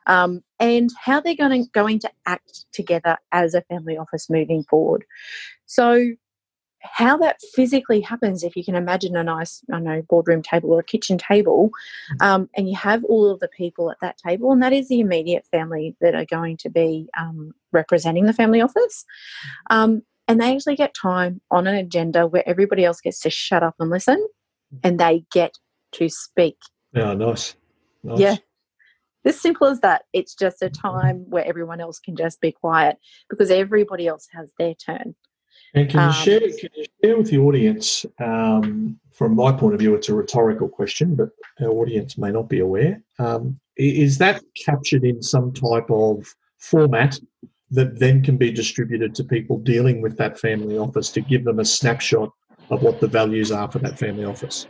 um, 0.06 0.42
and 0.60 0.90
how 1.00 1.22
they're 1.22 1.36
going 1.36 1.64
to, 1.64 1.70
going 1.72 1.98
to 2.00 2.12
act 2.26 2.66
together 2.74 3.18
as 3.32 3.54
a 3.54 3.62
family 3.64 3.98
office 3.98 4.30
moving 4.30 4.64
forward. 4.70 5.06
So, 5.66 6.12
how 6.82 7.18
that 7.18 7.40
physically 7.54 8.02
happens, 8.02 8.44
if 8.44 8.56
you 8.56 8.64
can 8.64 8.76
imagine 8.76 9.16
a 9.16 9.24
nice, 9.24 9.62
I 9.72 9.80
know, 9.80 10.02
boardroom 10.10 10.42
table 10.42 10.72
or 10.72 10.80
a 10.80 10.84
kitchen 10.84 11.18
table, 11.18 11.70
mm-hmm. 12.14 12.28
um, 12.28 12.50
and 12.56 12.68
you 12.68 12.76
have 12.76 13.04
all 13.06 13.30
of 13.30 13.40
the 13.40 13.48
people 13.48 13.92
at 13.92 14.00
that 14.02 14.18
table, 14.18 14.52
and 14.52 14.62
that 14.64 14.74
is 14.74 14.88
the 14.88 15.00
immediate 15.00 15.46
family 15.52 15.96
that 16.02 16.16
are 16.16 16.26
going 16.26 16.58
to 16.58 16.70
be 16.70 17.08
um, 17.18 17.54
representing 17.72 18.26
the 18.26 18.34
family 18.34 18.62
office. 18.62 19.06
Um, 19.70 20.04
and 20.28 20.40
they 20.40 20.56
actually 20.56 20.76
get 20.76 20.94
time 20.94 21.42
on 21.52 21.68
an 21.68 21.76
agenda 21.76 22.26
where 22.26 22.48
everybody 22.48 22.86
else 22.86 23.02
gets 23.02 23.20
to 23.22 23.30
shut 23.30 23.64
up 23.64 23.76
and 23.80 23.90
listen 23.90 24.26
and 24.84 25.00
they 25.00 25.26
get 25.32 25.58
to 25.94 26.10
speak. 26.10 26.58
Yeah, 26.94 27.14
nice. 27.14 27.56
nice. 28.04 28.20
Yeah. 28.20 28.36
As 29.26 29.40
simple 29.40 29.68
as 29.68 29.82
that. 29.82 30.04
It's 30.14 30.34
just 30.34 30.62
a 30.62 30.70
time 30.70 31.30
where 31.30 31.46
everyone 31.46 31.82
else 31.82 32.00
can 32.00 32.16
just 32.16 32.42
be 32.42 32.52
quiet 32.52 32.98
because 33.30 33.52
everybody 33.52 34.08
else 34.08 34.28
has 34.32 34.52
their 34.58 34.74
turn. 34.74 35.16
And 35.74 35.90
can 35.90 36.00
you 36.02 36.08
um, 36.08 36.14
share 36.14 36.40
can 36.40 36.70
you 36.76 36.86
share 37.04 37.18
with 37.18 37.30
the 37.30 37.38
audience, 37.38 38.06
um, 38.20 39.00
from 39.12 39.36
my 39.36 39.52
point 39.52 39.74
of 39.74 39.80
view, 39.80 39.96
it's 39.96 40.10
a 40.10 40.14
rhetorical 40.14 40.68
question, 40.68 41.16
but 41.16 41.30
our 41.62 41.70
audience 41.70 42.18
may 42.18 42.32
not 42.32 42.50
be 42.50 42.60
aware. 42.60 43.02
Um, 43.20 43.60
is 43.78 44.18
that 44.18 44.44
captured 44.66 45.04
in 45.04 45.22
some 45.22 45.54
type 45.54 45.90
of 45.90 46.34
format 46.58 47.20
that 47.72 48.00
then 48.00 48.22
can 48.22 48.38
be 48.38 48.52
distributed 48.52 49.16
to 49.16 49.24
people 49.24 49.58
dealing 49.60 50.02
with 50.02 50.18
that 50.18 50.38
family 50.38 50.78
office 50.78 51.10
to 51.10 51.22
give 51.22 51.46
them 51.46 51.60
a 51.60 51.66
snapshot 51.66 52.32
of 52.70 52.84
what 52.84 53.00
the 53.00 53.08
values 53.08 53.52
are 53.52 53.72
for 53.72 53.80
that 53.80 53.98
family 53.98 54.26
office? 54.26 54.68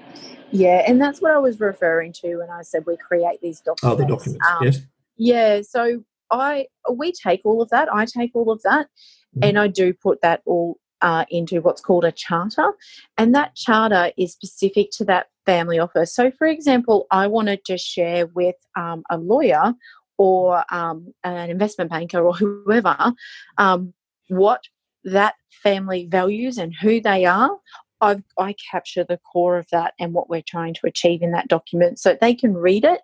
Yeah, 0.52 0.84
and 0.86 1.02
that's 1.02 1.22
what 1.22 1.32
I 1.32 1.38
was 1.38 1.60
referring 1.60 2.14
to 2.22 2.38
when 2.38 2.50
I 2.50 2.62
said 2.62 2.84
we 2.86 2.98
create 2.98 3.40
these 3.42 3.62
documents. 3.62 3.84
Oh, 3.84 3.96
the 3.96 4.06
documents, 4.06 4.46
um, 4.48 4.64
yes. 4.64 4.80
Yeah, 5.18 5.62
so 5.62 6.04
I 6.30 6.68
we 6.92 7.12
take 7.12 7.42
all 7.46 7.62
of 7.62 7.70
that. 7.70 7.94
I 7.94 8.06
take 8.06 8.32
all 8.34 8.52
of 8.52 8.62
that, 8.64 8.88
mm-hmm. 8.88 9.44
and 9.44 9.60
I 9.60 9.68
do 9.68 9.94
put 9.94 10.22
that 10.22 10.42
all 10.46 10.78
uh, 11.02 11.26
into 11.30 11.62
what's 11.62 11.82
called 11.82 12.06
a 12.06 12.12
charter, 12.12 12.72
and 13.18 13.34
that 13.36 13.56
charter 13.56 14.12
is 14.18 14.34
specific 14.34 14.90
to 14.92 15.06
that 15.06 15.28
family 15.46 15.80
office. 15.80 16.14
So, 16.14 16.32
for 16.32 16.48
example, 16.48 17.08
I 17.12 17.28
wanted 17.28 17.66
to 17.66 17.78
share 17.78 18.28
with 18.28 18.56
um, 18.76 19.04
a 19.10 19.18
lawyer 19.18 19.74
or 20.18 20.64
um, 20.74 21.14
an 21.24 21.50
investment 21.50 21.90
banker 21.90 22.20
or 22.20 22.34
whoever 22.34 23.14
um, 23.58 23.94
what 24.28 24.62
that 25.04 25.36
family 25.64 26.08
values 26.10 26.58
and 26.58 26.76
who 26.76 27.02
they 27.02 27.26
are 27.26 27.58
I've, 28.02 28.24
I 28.38 28.56
capture 28.72 29.04
the 29.04 29.18
core 29.18 29.58
of 29.58 29.68
that 29.72 29.94
and 30.00 30.14
what 30.14 30.30
we're 30.30 30.44
trying 30.46 30.74
to 30.76 30.88
achieve 30.88 31.22
in 31.22 31.32
that 31.32 31.48
document 31.48 32.00
so 32.00 32.18
they 32.20 32.34
can 32.34 32.56
read 32.56 32.84
it 32.84 33.02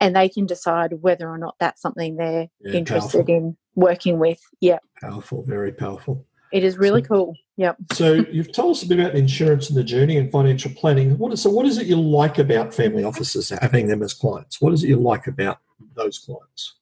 and 0.00 0.14
they 0.14 0.28
can 0.28 0.44
decide 0.44 0.92
whether 1.00 1.28
or 1.28 1.38
not 1.38 1.56
that's 1.58 1.80
something 1.80 2.16
they're 2.16 2.48
yeah, 2.60 2.72
interested 2.72 3.26
powerful. 3.26 3.34
in 3.34 3.56
working 3.74 4.18
with. 4.18 4.40
Yeah. 4.60 4.78
Powerful, 5.00 5.42
very 5.42 5.72
powerful. 5.72 6.26
It 6.54 6.62
is 6.62 6.78
really 6.78 7.02
cool. 7.02 7.36
Yep. 7.56 7.76
so 7.92 8.12
you've 8.12 8.52
told 8.52 8.76
us 8.76 8.82
a 8.84 8.86
bit 8.88 9.00
about 9.00 9.12
the 9.12 9.18
insurance 9.18 9.68
and 9.68 9.78
the 9.78 9.82
journey 9.84 10.16
and 10.18 10.30
financial 10.30 10.70
planning. 10.72 11.18
What 11.18 11.32
is, 11.32 11.42
so 11.42 11.50
what 11.50 11.66
is 11.66 11.78
it 11.78 11.86
you 11.86 12.00
like 12.00 12.38
about 12.38 12.72
family 12.72 13.02
offices 13.02 13.50
having 13.60 13.88
them 13.88 14.02
as 14.02 14.14
clients? 14.14 14.60
What 14.60 14.72
is 14.72 14.84
it 14.84 14.88
you 14.88 14.96
like 14.96 15.26
about 15.26 15.58
those 15.96 16.18
clients? 16.20 16.76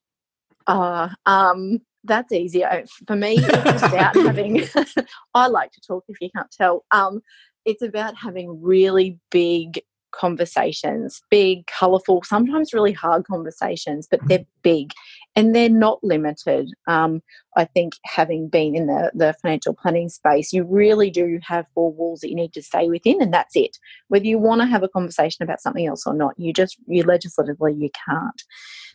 Uh, 0.66 1.08
um, 1.24 1.80
that's 2.04 2.32
easier 2.32 2.84
for 3.06 3.16
me. 3.16 3.36
It's 3.38 3.82
about 3.82 4.14
having. 4.26 4.62
I 5.34 5.46
like 5.46 5.72
to 5.72 5.80
talk 5.80 6.04
if 6.08 6.20
you 6.20 6.28
can't 6.36 6.50
tell. 6.50 6.84
Um, 6.90 7.22
it's 7.64 7.82
about 7.82 8.14
having 8.16 8.60
really 8.62 9.18
big 9.30 9.80
conversations, 10.10 11.22
big, 11.30 11.66
colorful, 11.66 12.22
sometimes 12.24 12.74
really 12.74 12.92
hard 12.92 13.24
conversations, 13.24 14.06
but 14.10 14.20
they're 14.26 14.44
big. 14.62 14.92
And 15.34 15.54
they're 15.54 15.68
not 15.68 16.02
limited. 16.02 16.70
Um, 16.86 17.22
I 17.56 17.64
think 17.64 17.94
having 18.04 18.48
been 18.48 18.74
in 18.74 18.86
the, 18.86 19.10
the 19.14 19.34
financial 19.40 19.74
planning 19.74 20.08
space, 20.08 20.52
you 20.52 20.64
really 20.64 21.10
do 21.10 21.38
have 21.42 21.66
four 21.74 21.92
walls 21.92 22.20
that 22.20 22.28
you 22.28 22.36
need 22.36 22.52
to 22.54 22.62
stay 22.62 22.88
within, 22.88 23.22
and 23.22 23.32
that's 23.32 23.56
it. 23.56 23.78
Whether 24.08 24.26
you 24.26 24.38
want 24.38 24.60
to 24.60 24.66
have 24.66 24.82
a 24.82 24.88
conversation 24.88 25.42
about 25.42 25.60
something 25.60 25.86
else 25.86 26.06
or 26.06 26.14
not, 26.14 26.38
you 26.38 26.52
just 26.52 26.76
you 26.86 27.02
legislatively 27.02 27.74
you 27.74 27.90
can't. 28.08 28.42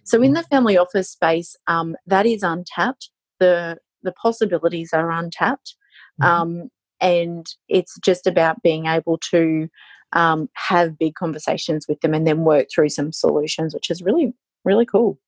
So 0.04 0.22
in 0.22 0.34
the 0.34 0.44
family 0.44 0.78
office 0.78 1.10
space, 1.10 1.56
um, 1.68 1.96
that 2.06 2.26
is 2.26 2.44
untapped. 2.44 3.10
The 3.40 3.78
the 4.04 4.14
possibilities 4.14 4.92
are 4.94 5.12
untapped, 5.12 5.76
mm-hmm. 6.22 6.32
um, 6.32 6.70
and 7.02 7.48
it's 7.68 7.98
just 8.04 8.28
about 8.28 8.62
being 8.62 8.86
able 8.86 9.20
to 9.32 9.68
um, 10.14 10.50
have 10.54 10.98
big 10.98 11.16
conversations 11.16 11.86
with 11.90 12.00
them 12.02 12.14
and 12.14 12.26
then 12.26 12.44
work 12.44 12.68
through 12.74 12.90
some 12.90 13.12
solutions, 13.12 13.74
which 13.74 13.90
is 13.90 14.02
really 14.02 14.34
really 14.64 14.86
cool. 14.86 15.20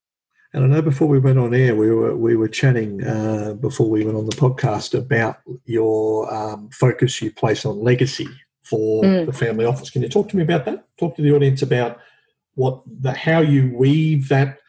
And 0.54 0.64
I 0.64 0.68
know 0.68 0.82
before 0.82 1.08
we 1.08 1.20
went 1.20 1.38
on 1.38 1.54
air, 1.54 1.76
we 1.76 1.92
were 1.92 2.16
we 2.16 2.36
were 2.36 2.48
chatting 2.48 3.04
uh, 3.06 3.54
before 3.54 3.90
we 3.90 4.04
went 4.04 4.18
on 4.18 4.26
the 4.26 4.36
podcast 4.36 4.98
about 4.98 5.38
your 5.66 6.34
um, 6.34 6.70
focus 6.72 7.22
you 7.22 7.32
place 7.32 7.66
on 7.66 7.84
legacy 7.84 8.28
for 8.64 9.04
mm. 9.04 9.26
the 9.28 9.34
family 9.34 9.66
office. 9.66 9.92
Can 9.92 10.02
you 10.02 10.10
talk 10.10 10.28
to 10.30 10.38
me 10.38 10.44
about 10.44 10.66
that? 10.66 10.86
Talk 10.98 11.16
to 11.18 11.22
the 11.22 11.34
audience 11.34 11.62
about 11.62 12.00
what 12.56 12.82
the 12.88 13.12
how 13.12 13.42
you 13.42 13.72
weave 13.76 14.30
that. 14.30 14.60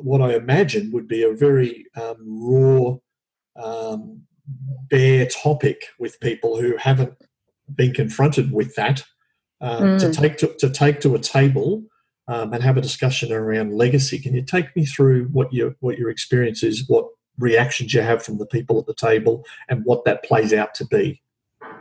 What 0.00 0.20
I 0.20 0.34
imagine 0.34 0.90
would 0.90 1.06
be 1.06 1.22
a 1.22 1.32
very 1.32 1.86
um, 1.94 2.16
raw, 2.26 2.96
um, 3.54 4.22
bare 4.90 5.26
topic 5.26 5.84
with 6.00 6.18
people 6.18 6.60
who 6.60 6.76
haven't 6.76 7.14
been 7.72 7.94
confronted 7.94 8.50
with 8.50 8.74
that 8.74 9.04
mm. 9.62 10.00
to 10.00 10.12
take 10.12 10.38
to, 10.38 10.52
to 10.58 10.68
take 10.68 11.00
to 11.02 11.14
a 11.14 11.20
table 11.20 11.84
um, 12.28 12.52
and 12.52 12.62
have 12.62 12.76
a 12.76 12.82
discussion 12.82 13.32
around 13.32 13.76
legacy. 13.76 14.18
Can 14.18 14.34
you 14.34 14.42
take 14.42 14.74
me 14.76 14.86
through 14.86 15.26
what 15.26 15.52
your 15.52 15.74
what 15.80 15.98
your 15.98 16.10
experience 16.10 16.62
is, 16.62 16.88
what 16.88 17.06
reactions 17.38 17.92
you 17.92 18.00
have 18.00 18.22
from 18.22 18.38
the 18.38 18.46
people 18.46 18.78
at 18.78 18.86
the 18.86 18.94
table, 18.94 19.44
and 19.68 19.84
what 19.84 20.04
that 20.04 20.24
plays 20.24 20.52
out 20.52 20.74
to 20.76 20.86
be? 20.86 21.20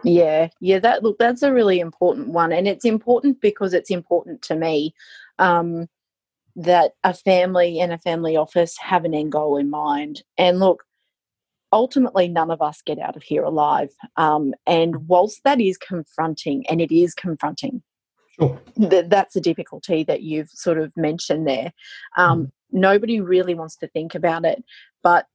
Yeah, 0.04 0.50
yeah. 0.60 0.80
That 0.80 1.04
look, 1.04 1.18
that's 1.18 1.44
a 1.44 1.54
really 1.54 1.80
important 1.80 2.30
one, 2.30 2.52
and 2.52 2.68
it's 2.68 2.86
important 2.86 3.42
because 3.42 3.74
it's 3.74 3.92
important 3.92 4.42
to 4.44 4.56
me 4.56 4.94
um, 5.40 5.88
that 6.56 6.94
a 7.04 7.14
family 7.14 7.80
and 7.80 7.94
a 7.94 7.98
family 7.98 8.36
office 8.36 8.78
have 8.78 9.06
an 9.06 9.14
end 9.14 9.32
goal 9.32 9.58
in 9.58 9.70
mind. 9.70 10.24
And 10.38 10.60
look, 10.60 10.84
ultimately, 11.72 12.28
none 12.28 12.52
of 12.52 12.62
us 12.62 12.82
get 12.86 13.00
out 13.00 13.16
of 13.16 13.24
here 13.24 13.44
alive. 13.44 13.90
Um, 14.18 14.54
and 14.68 15.08
whilst 15.08 15.42
that 15.44 15.62
is 15.62 15.78
confronting, 15.78 16.66
and 16.70 16.82
it 16.82 16.92
is 16.94 17.14
confronting, 17.14 17.82
Sure. 18.40 18.60
Th- 18.80 19.06
that's 19.08 19.36
a 19.36 19.42
difficulty 19.42 20.04
that 20.04 20.22
you've 20.22 20.50
sort 20.50 20.78
of 20.78 20.92
mentioned 20.96 21.48
there. 21.48 21.72
Um, 22.18 22.46
mm. 22.46 22.52
Nobody 22.72 23.22
really 23.22 23.54
wants 23.54 23.76
to 23.78 23.88
think 23.88 24.16
about 24.16 24.46
it, 24.46 24.64
but 25.04 25.28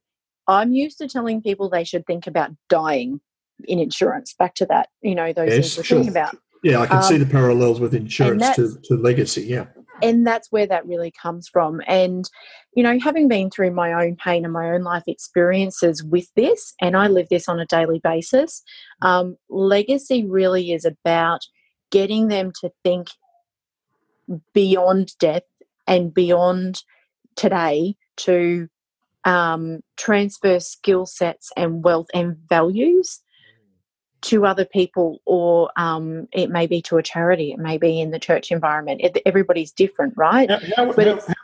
I'm 0.48 0.72
used 0.72 0.98
to 0.98 1.08
telling 1.08 1.42
people 1.42 1.68
they 1.68 1.84
should 1.84 2.06
think 2.06 2.26
about 2.26 2.50
dying 2.68 3.20
in 3.64 3.78
insurance. 3.78 4.34
Back 4.34 4.54
to 4.56 4.66
that, 4.66 4.88
you 5.02 5.14
know, 5.14 5.32
those 5.32 5.50
yes, 5.50 5.56
things 5.56 5.76
we're 5.76 5.84
sure. 5.84 5.98
thinking 5.98 6.12
about. 6.12 6.36
Yeah, 6.64 6.80
I 6.80 6.86
can 6.86 6.96
um, 6.96 7.02
see 7.04 7.18
the 7.18 7.26
parallels 7.26 7.78
with 7.78 7.94
insurance 7.94 8.56
to, 8.56 8.76
to 8.84 8.94
legacy. 8.96 9.42
Yeah. 9.42 9.66
And 10.02 10.26
that's 10.26 10.50
where 10.50 10.66
that 10.66 10.86
really 10.86 11.12
comes 11.20 11.48
from. 11.48 11.80
And, 11.86 12.28
you 12.74 12.82
know, 12.82 12.98
having 12.98 13.28
been 13.28 13.50
through 13.50 13.72
my 13.72 13.92
own 13.92 14.16
pain 14.16 14.44
and 14.44 14.52
my 14.52 14.70
own 14.70 14.82
life 14.82 15.04
experiences 15.06 16.02
with 16.02 16.28
this, 16.34 16.74
and 16.80 16.96
I 16.96 17.08
live 17.08 17.28
this 17.30 17.48
on 17.48 17.60
a 17.60 17.66
daily 17.66 18.00
basis, 18.02 18.62
um, 19.02 19.36
legacy 19.48 20.24
really 20.24 20.72
is 20.72 20.84
about 20.84 21.40
getting 21.90 22.28
them 22.28 22.52
to 22.60 22.70
think 22.82 23.08
beyond 24.52 25.16
death 25.18 25.44
and 25.86 26.12
beyond 26.12 26.82
today 27.36 27.96
to 28.16 28.68
um, 29.24 29.80
transfer 29.96 30.60
skill 30.60 31.06
sets 31.06 31.50
and 31.56 31.84
wealth 31.84 32.08
and 32.14 32.36
values 32.48 33.20
to 34.20 34.44
other 34.44 34.64
people, 34.64 35.20
or 35.26 35.70
um, 35.76 36.26
it 36.32 36.50
may 36.50 36.66
be 36.66 36.82
to 36.82 36.96
a 36.96 37.02
charity, 37.02 37.52
it 37.52 37.58
may 37.58 37.78
be 37.78 38.00
in 38.00 38.10
the 38.10 38.18
church 38.18 38.50
environment. 38.50 39.00
It, 39.02 39.18
everybody's 39.24 39.70
different, 39.70 40.14
right? 40.16 40.50
How, 40.50 40.58
how, 40.76 40.92
but 40.92 41.06
how, 41.06 41.34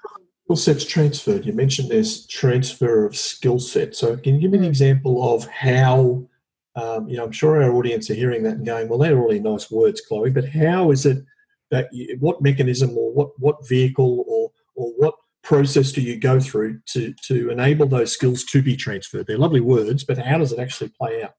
skill 0.44 0.56
sets 0.56 0.84
transferred? 0.84 1.46
You 1.46 1.52
mentioned 1.52 1.90
there's 1.90 2.26
transfer 2.26 3.04
of 3.06 3.16
skill 3.16 3.60
sets. 3.60 3.98
So, 3.98 4.16
can 4.16 4.34
you 4.34 4.40
give 4.40 4.50
me 4.50 4.58
an 4.58 4.64
mm. 4.64 4.68
example 4.68 5.34
of 5.34 5.46
how 5.46 6.26
um, 6.76 7.08
you 7.08 7.16
know, 7.16 7.24
I'm 7.24 7.32
sure 7.32 7.62
our 7.62 7.72
audience 7.72 8.10
are 8.10 8.14
hearing 8.14 8.42
that 8.44 8.54
and 8.54 8.66
going, 8.66 8.88
well, 8.88 8.98
they're 8.98 9.16
really 9.16 9.40
nice 9.40 9.70
words, 9.70 10.00
Chloe, 10.00 10.30
but 10.30 10.48
how 10.48 10.90
is 10.90 11.06
it 11.06 11.24
that, 11.70 11.88
you, 11.92 12.16
what 12.20 12.42
mechanism 12.42 12.96
or 12.96 13.12
what, 13.12 13.30
what 13.38 13.66
vehicle 13.66 14.24
or, 14.26 14.50
or 14.74 14.90
what 14.96 15.14
process 15.42 15.92
do 15.92 16.00
you 16.00 16.18
go 16.18 16.40
through 16.40 16.80
to, 16.86 17.14
to 17.26 17.50
enable 17.50 17.86
those 17.86 18.12
skills 18.12 18.44
to 18.44 18.62
be 18.62 18.76
transferred? 18.76 19.26
They're 19.26 19.38
lovely 19.38 19.60
words, 19.60 20.04
but 20.04 20.18
how 20.18 20.38
does 20.38 20.52
it 20.52 20.58
actually 20.58 20.90
play 20.98 21.22
out? 21.22 21.34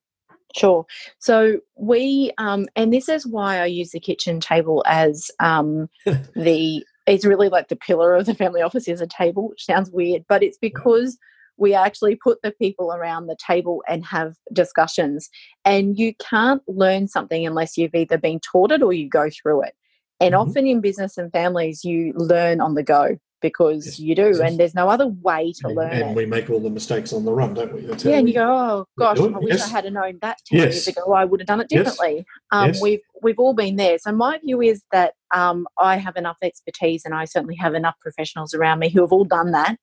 Sure. 0.56 0.86
So 1.19 1.60
we, 1.76 2.32
um, 2.38 2.67
and 2.78 2.93
this 2.93 3.10
is 3.10 3.28
why 3.28 3.60
I 3.60 3.65
use 3.65 3.91
the 3.91 4.00
kitchen 4.00 4.39
table 4.39 4.84
as 4.88 5.30
um, 5.41 5.89
the, 6.06 6.86
it's 7.08 7.26
really 7.26 7.50
like 7.50 7.67
the 7.67 7.76
pillar 7.76 8.15
of 8.15 8.26
the 8.26 8.36
family 8.36 8.62
office 8.62 8.88
is 8.88 9.02
a 9.02 9.08
table, 9.08 9.50
which 9.50 9.65
sounds 9.65 9.91
weird, 9.91 10.24
but 10.30 10.43
it's 10.43 10.58
because 10.58 11.17
we 11.58 11.74
actually 11.74 12.15
put 12.15 12.41
the 12.41 12.52
people 12.52 12.91
around 12.94 13.28
the 13.28 13.38
table 13.38 13.84
and 13.88 14.06
have 14.06 14.36
discussions. 14.54 15.30
And 15.63 15.98
you 15.98 16.13
can't 16.15 16.62
learn 16.68 17.08
something 17.08 17.46
unless 17.46 17.78
you've 17.78 17.96
either 17.96 18.18
been 18.18 18.39
taught 18.39 18.72
it 18.72 18.84
or 18.84 18.94
you 18.94 19.10
go 19.10 19.30
through 19.30 19.63
it. 19.63 19.74
And 20.20 20.34
mm-hmm. 20.34 20.50
often 20.50 20.68
in 20.68 20.82
business 20.82 21.18
and 21.18 21.32
families, 21.32 21.84
you 21.84 22.13
learn 22.15 22.62
on 22.62 22.76
the 22.76 22.84
go 22.84 23.18
because 23.41 23.86
yes. 23.86 24.00
you 24.00 24.15
do, 24.15 24.28
yes. 24.28 24.39
and 24.39 24.60
there's 24.60 24.74
no 24.74 24.89
other 24.89 25.08
way 25.08 25.54
to 25.60 25.68
and, 25.68 25.76
learn 25.76 25.91
and 25.91 26.12
it. 26.12 26.15
we 26.15 26.26
make 26.26 26.50
all 26.50 26.60
the 26.60 26.70
mistakes 26.70 27.13
on 27.13 27.26
the 27.26 27.32
run, 27.32 27.54
don't 27.54 27.74
we? 27.76 27.82
That's 27.82 28.04
yeah, 28.04 28.18
and 28.18 28.28
you 28.28 28.34
go, 28.34 28.48
oh 28.48 28.86
gosh, 28.98 29.20
I 29.20 29.28
wish 29.28 29.58
yes. 29.58 29.68
I 29.68 29.70
had 29.70 29.94
known 29.94 30.18
that 30.22 30.38
ten 30.48 30.60
years 30.60 30.88
ago. 30.88 31.13
I 31.13 31.26
would 31.26 31.41
have 31.41 31.48
done 31.48 31.62
it 31.62 31.70
differently. 31.70 32.26
Um, 32.52 32.72
we've 32.82 33.02
we've 33.22 33.38
all 33.38 33.54
been 33.54 33.76
there. 33.76 34.00
So 34.00 34.12
my 34.13 34.39
view 34.39 34.62
is 34.62 34.82
that 34.91 35.13
um, 35.32 35.68
I 35.78 35.98
have 35.98 36.15
enough 36.15 36.38
expertise, 36.41 37.04
and 37.06 37.13
I 37.13 37.26
certainly 37.26 37.56
have 37.58 37.76
enough 37.76 37.96
professionals 38.02 38.54
around 38.56 38.80
me 38.80 38.89
who 38.89 39.02
have 39.02 39.12
all 39.12 39.26
done 39.26 39.52
that 39.52 39.78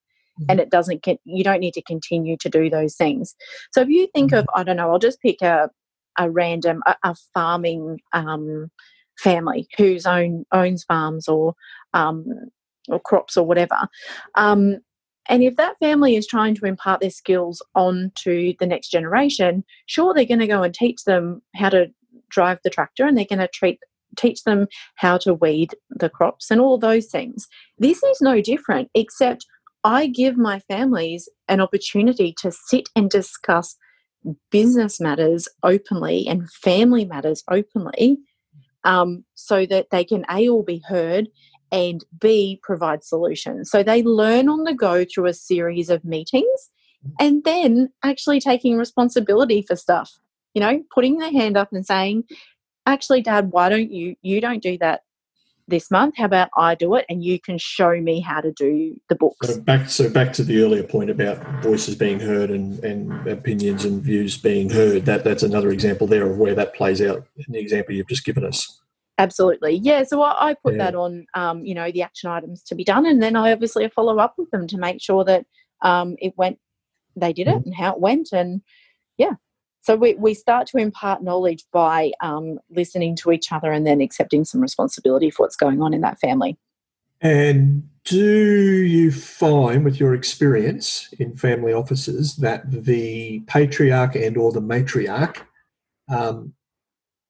and 0.49 0.61
it 0.61 0.71
doesn't 0.71 1.03
get 1.03 1.19
you 1.25 1.45
don't 1.45 1.61
need 1.61 1.75
to 1.75 1.83
continue 1.83 2.37
to 2.39 2.49
do 2.49 2.71
those 2.71 2.95
things. 2.95 3.35
So 3.73 3.81
if 3.81 3.89
you 3.89 4.09
think 4.15 4.33
of 4.33 4.47
i 4.55 4.63
don't 4.63 4.77
know 4.77 4.91
i'll 4.91 4.99
just 4.99 5.21
pick 5.21 5.43
a, 5.43 5.71
a 6.19 6.31
random 6.31 6.83
a, 6.87 6.97
a 7.05 7.15
farming 7.35 8.01
um, 8.13 8.71
family 9.19 9.69
whose 9.77 10.07
own 10.07 10.45
owns 10.53 10.85
farms 10.85 11.29
or 11.29 11.55
um, 11.95 12.27
or 12.89 13.01
crops 13.01 13.37
or 13.37 13.47
whatever 13.47 13.89
um, 14.35 14.79
and 15.29 15.45
if 15.45 15.55
that 15.57 15.79
family 15.79 16.17
is 16.17 16.27
trying 16.27 16.55
to 16.55 16.67
impart 16.67 17.01
their 17.01 17.11
skills 17.11 17.63
on 17.75 18.11
to 18.17 18.55
the 18.59 18.67
next 18.67 18.89
generation 18.89 19.65
sure 19.87 20.13
they're 20.13 20.25
going 20.25 20.41
to 20.41 20.47
go 20.47 20.63
and 20.63 20.75
teach 20.75 21.05
them 21.05 21.43
how 21.55 21.69
to 21.69 21.87
drive 22.31 22.59
the 22.65 22.71
tractor 22.71 23.07
and 23.07 23.17
they're 23.17 23.25
going 23.25 23.39
to 23.39 23.49
treat 23.49 23.79
teach 24.17 24.45
them 24.45 24.67
how 24.97 25.19
to 25.19 25.35
weed 25.35 25.75
the 25.91 26.09
crops 26.09 26.51
and 26.51 26.61
all 26.61 26.79
those 26.79 27.07
things. 27.07 27.49
This 27.79 28.03
is 28.03 28.21
no 28.21 28.41
different 28.41 28.91
except 28.95 29.47
I 29.85 30.07
give 30.07 30.37
my 30.37 30.61
families 30.61 31.29
an 31.49 31.61
opportunity 31.61 32.35
to 32.41 32.53
sit 32.53 32.89
and 32.95 33.11
discuss 33.11 33.77
business 34.51 35.01
matters 35.01 35.49
openly 35.63 36.27
and 36.29 36.51
family 36.51 37.05
matters 37.05 37.43
openly 37.51 38.19
um, 38.85 39.25
so 39.35 39.67
that 39.67 39.91
they 39.91 40.05
can 40.05 40.25
A, 40.31 40.49
all 40.49 40.63
be 40.63 40.83
heard 40.87 41.29
and 41.71 42.05
B, 42.21 42.61
provide 42.63 43.03
solutions. 43.03 43.71
So 43.71 43.83
they 43.83 44.03
learn 44.03 44.49
on 44.49 44.65
the 44.65 44.75
go 44.75 45.05
through 45.05 45.27
a 45.27 45.35
series 45.35 45.89
of 45.91 46.05
meetings 46.05 46.71
and 47.19 47.43
then 47.45 47.89
actually 48.05 48.41
taking 48.41 48.77
responsibility 48.77 49.63
for 49.63 49.75
stuff. 49.75 50.13
You 50.55 50.61
know, 50.61 50.83
putting 50.95 51.17
their 51.17 51.33
hand 51.33 51.57
up 51.57 51.71
and 51.73 51.85
saying, 51.85 52.25
actually, 52.85 53.23
dad, 53.23 53.53
why 53.53 53.71
don't 53.71 53.91
you, 53.91 54.17
you 54.21 54.41
don't 54.41 54.63
do 54.63 54.77
that 54.79 55.01
this 55.73 55.91
month. 55.91 56.17
How 56.17 56.27
about 56.27 56.51
I 56.57 56.77
do 56.77 56.95
it 56.95 57.07
and 57.09 57.25
you 57.25 57.41
can 57.41 57.59
show 57.59 58.01
me 58.01 58.21
how 58.21 58.41
to 58.41 58.53
do 58.53 59.01
the 59.09 59.17
books? 59.17 59.49
So 59.49 59.61
back, 59.61 59.89
so 59.89 60.09
back 60.09 60.33
to 60.35 60.45
the 60.45 60.63
earlier 60.63 60.85
point 60.85 61.11
about 61.11 61.39
voices 61.63 61.97
being 61.97 62.21
heard 62.21 62.51
and, 62.51 62.79
and 62.85 63.27
opinions 63.27 63.85
and 63.85 64.01
views 64.01 64.37
being 64.37 64.71
heard. 64.71 65.07
That 65.07 65.25
that's 65.25 65.43
another 65.43 65.71
example 65.71 66.07
there 66.07 66.31
of 66.31 66.39
where 66.39 66.55
that 66.55 66.75
plays 66.75 67.03
out 67.03 67.27
in 67.37 67.53
the 67.53 67.59
example 67.59 67.95
you've 67.95 68.09
just 68.09 68.25
given 68.25 68.45
us. 68.45 68.81
Absolutely, 69.19 69.75
yeah. 69.77 70.05
So 70.05 70.23
I, 70.23 70.51
I 70.51 70.55
put 70.55 70.75
yeah. 70.75 70.85
that 70.85 70.95
on, 70.95 71.27
um, 71.35 71.65
you 71.65 71.75
know, 71.75 71.91
the 71.91 72.03
action 72.03 72.31
items 72.31 72.63
to 72.65 72.75
be 72.75 72.85
done, 72.85 73.07
and 73.07 73.23
then 73.23 73.35
I 73.37 73.53
obviously 73.53 73.89
follow 73.89 74.19
up 74.19 74.35
with 74.39 74.51
them 74.51 74.67
to 74.69 74.79
make 74.79 75.01
sure 75.01 75.25
that 75.25 75.47
um, 75.83 76.17
it 76.19 76.35
went, 76.37 76.59
they 77.17 77.33
did 77.33 77.49
it, 77.49 77.51
mm-hmm. 77.51 77.69
and 77.69 77.75
how 77.75 77.93
it 77.93 78.01
went, 78.01 78.31
and 78.33 78.63
yeah, 79.19 79.35
so 79.83 79.97
we, 79.97 80.15
we 80.15 80.35
start 80.35 80.67
to 80.69 80.79
impart 80.79 81.23
knowledge 81.23 81.65
by 81.73 82.13
um, 82.21 82.59
listening 82.71 83.17
to 83.17 83.33
each 83.33 83.53
other 83.53 83.73
and 83.73 83.87
then 83.87 84.01
accepting 84.01 84.45
some 84.45 84.61
responsibility 84.61 85.31
for 85.31 85.43
what's 85.43 85.57
going 85.57 85.83
on 85.83 85.93
in 85.93 86.01
that 86.03 86.21
family. 86.21 86.57
And 87.21 87.89
do 88.05 88.83
you 88.83 89.13
find, 89.13 89.85
with 89.85 90.01
your 90.01 90.15
experience 90.15 91.13
in 91.19 91.37
family 91.37 91.73
offices, 91.73 92.37
that 92.37 92.63
the 92.71 93.41
patriarch 93.47 94.17
and 94.17 94.37
or 94.37 94.51
the 94.51 94.61
matriarch 94.61 95.39
um, 96.09 96.53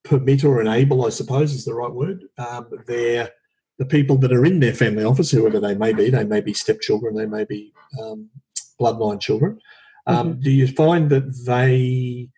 permit 0.05 0.45
or 0.45 0.61
enable, 0.61 1.07
I 1.07 1.11
suppose 1.11 1.53
is 1.53 1.65
the 1.65 1.75
right 1.75 1.93
word, 1.93 2.25
um, 2.39 2.69
their 2.87 3.31
the 3.79 3.85
people 3.87 4.17
that 4.19 4.33
are 4.33 4.45
in 4.45 4.61
their 4.61 4.75
family 4.75 5.03
office, 5.05 5.31
whoever 5.31 5.59
they 5.59 5.75
may 5.75 5.93
be, 5.93 6.11
they 6.11 6.25
may 6.25 6.41
be 6.41 6.53
stepchildren, 6.53 7.17
they 7.17 7.27
may 7.27 7.45
be 7.45 7.73
um, 8.01 8.29
bloodline 8.81 9.21
children. 9.21 9.59
Um, 10.07 10.33
mm-hmm. 10.33 10.41
Do 10.41 10.51
you 10.51 10.69
find 10.69 11.11
that 11.11 11.45
they 11.47 12.29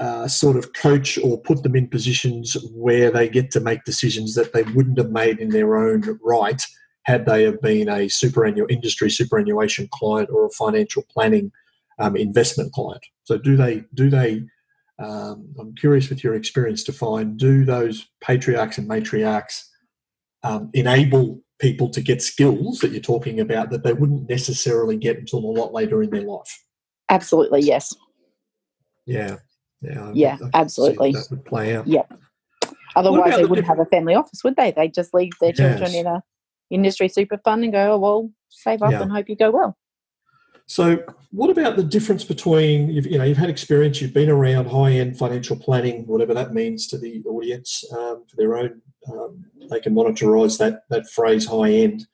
uh, 0.00 0.26
sort 0.26 0.56
of 0.56 0.72
coach 0.72 1.18
or 1.18 1.38
put 1.42 1.62
them 1.62 1.76
in 1.76 1.86
positions 1.86 2.56
where 2.72 3.10
they 3.10 3.28
get 3.28 3.50
to 3.50 3.60
make 3.60 3.84
decisions 3.84 4.34
that 4.34 4.52
they 4.54 4.62
wouldn't 4.62 4.98
have 4.98 5.10
made 5.10 5.38
in 5.38 5.50
their 5.50 5.76
own 5.76 6.18
right 6.24 6.66
had 7.02 7.26
they 7.26 7.42
have 7.44 7.60
been 7.60 7.88
a 7.88 8.08
superannuation 8.08 8.74
industry 8.74 9.10
superannuation 9.10 9.88
client 9.92 10.30
or 10.32 10.46
a 10.46 10.50
financial 10.50 11.04
planning 11.10 11.52
um, 11.98 12.16
investment 12.16 12.72
client. 12.72 13.04
So 13.24 13.36
do 13.36 13.56
they 13.56 13.84
do 13.94 14.08
they? 14.08 14.42
Um, 14.98 15.54
I'm 15.58 15.74
curious 15.74 16.08
with 16.10 16.22
your 16.22 16.34
experience 16.34 16.82
to 16.84 16.92
find 16.92 17.38
do 17.38 17.64
those 17.64 18.06
patriarchs 18.22 18.78
and 18.78 18.88
matriarchs 18.88 19.64
um, 20.42 20.70
enable 20.74 21.42
people 21.58 21.90
to 21.90 22.00
get 22.00 22.22
skills 22.22 22.78
that 22.80 22.90
you're 22.90 23.00
talking 23.00 23.40
about 23.40 23.70
that 23.70 23.82
they 23.82 23.92
wouldn't 23.92 24.28
necessarily 24.28 24.96
get 24.96 25.18
until 25.18 25.40
a 25.40 25.56
lot 25.58 25.72
later 25.74 26.02
in 26.02 26.10
their 26.10 26.22
life. 26.22 26.64
Absolutely, 27.10 27.60
yes. 27.60 27.94
Yeah, 29.06 29.36
yeah, 29.82 30.10
yeah, 30.12 30.38
absolutely. 30.54 31.12
That 31.12 31.26
would 31.30 31.44
play 31.44 31.76
out. 31.76 31.86
Yeah. 31.86 32.02
Otherwise, 32.96 33.36
they 33.36 33.44
wouldn't 33.44 33.68
have 33.68 33.78
a 33.78 33.86
family 33.86 34.14
office, 34.14 34.42
would 34.42 34.56
they? 34.56 34.72
They'd 34.72 34.94
just 34.94 35.14
leave 35.14 35.32
their 35.40 35.52
children 35.52 35.92
yes. 35.92 35.94
in 35.94 36.06
a 36.06 36.22
industry 36.70 37.08
super 37.08 37.38
fund 37.38 37.64
and 37.64 37.72
go, 37.72 37.92
oh, 37.92 37.98
well, 37.98 38.30
save 38.48 38.82
up 38.82 38.92
yeah. 38.92 39.02
and 39.02 39.12
hope 39.12 39.28
you 39.28 39.36
go 39.36 39.50
well. 39.50 39.76
So, 40.66 41.02
what 41.32 41.50
about 41.50 41.76
the 41.76 41.82
difference 41.82 42.24
between 42.24 42.90
you've, 42.90 43.06
you 43.06 43.18
know 43.18 43.24
you've 43.24 43.36
had 43.36 43.50
experience, 43.50 44.00
you've 44.00 44.14
been 44.14 44.30
around 44.30 44.66
high 44.66 44.92
end 44.92 45.18
financial 45.18 45.56
planning, 45.56 46.06
whatever 46.06 46.32
that 46.34 46.54
means 46.54 46.86
to 46.88 46.98
the 46.98 47.22
audience 47.26 47.82
um, 47.92 48.24
for 48.28 48.36
their 48.36 48.56
own, 48.56 48.80
um, 49.12 49.44
they 49.68 49.80
can 49.80 49.94
monetize 49.94 50.58
that 50.58 50.82
that 50.88 51.10
phrase 51.10 51.46
high 51.46 51.70
end 51.70 52.06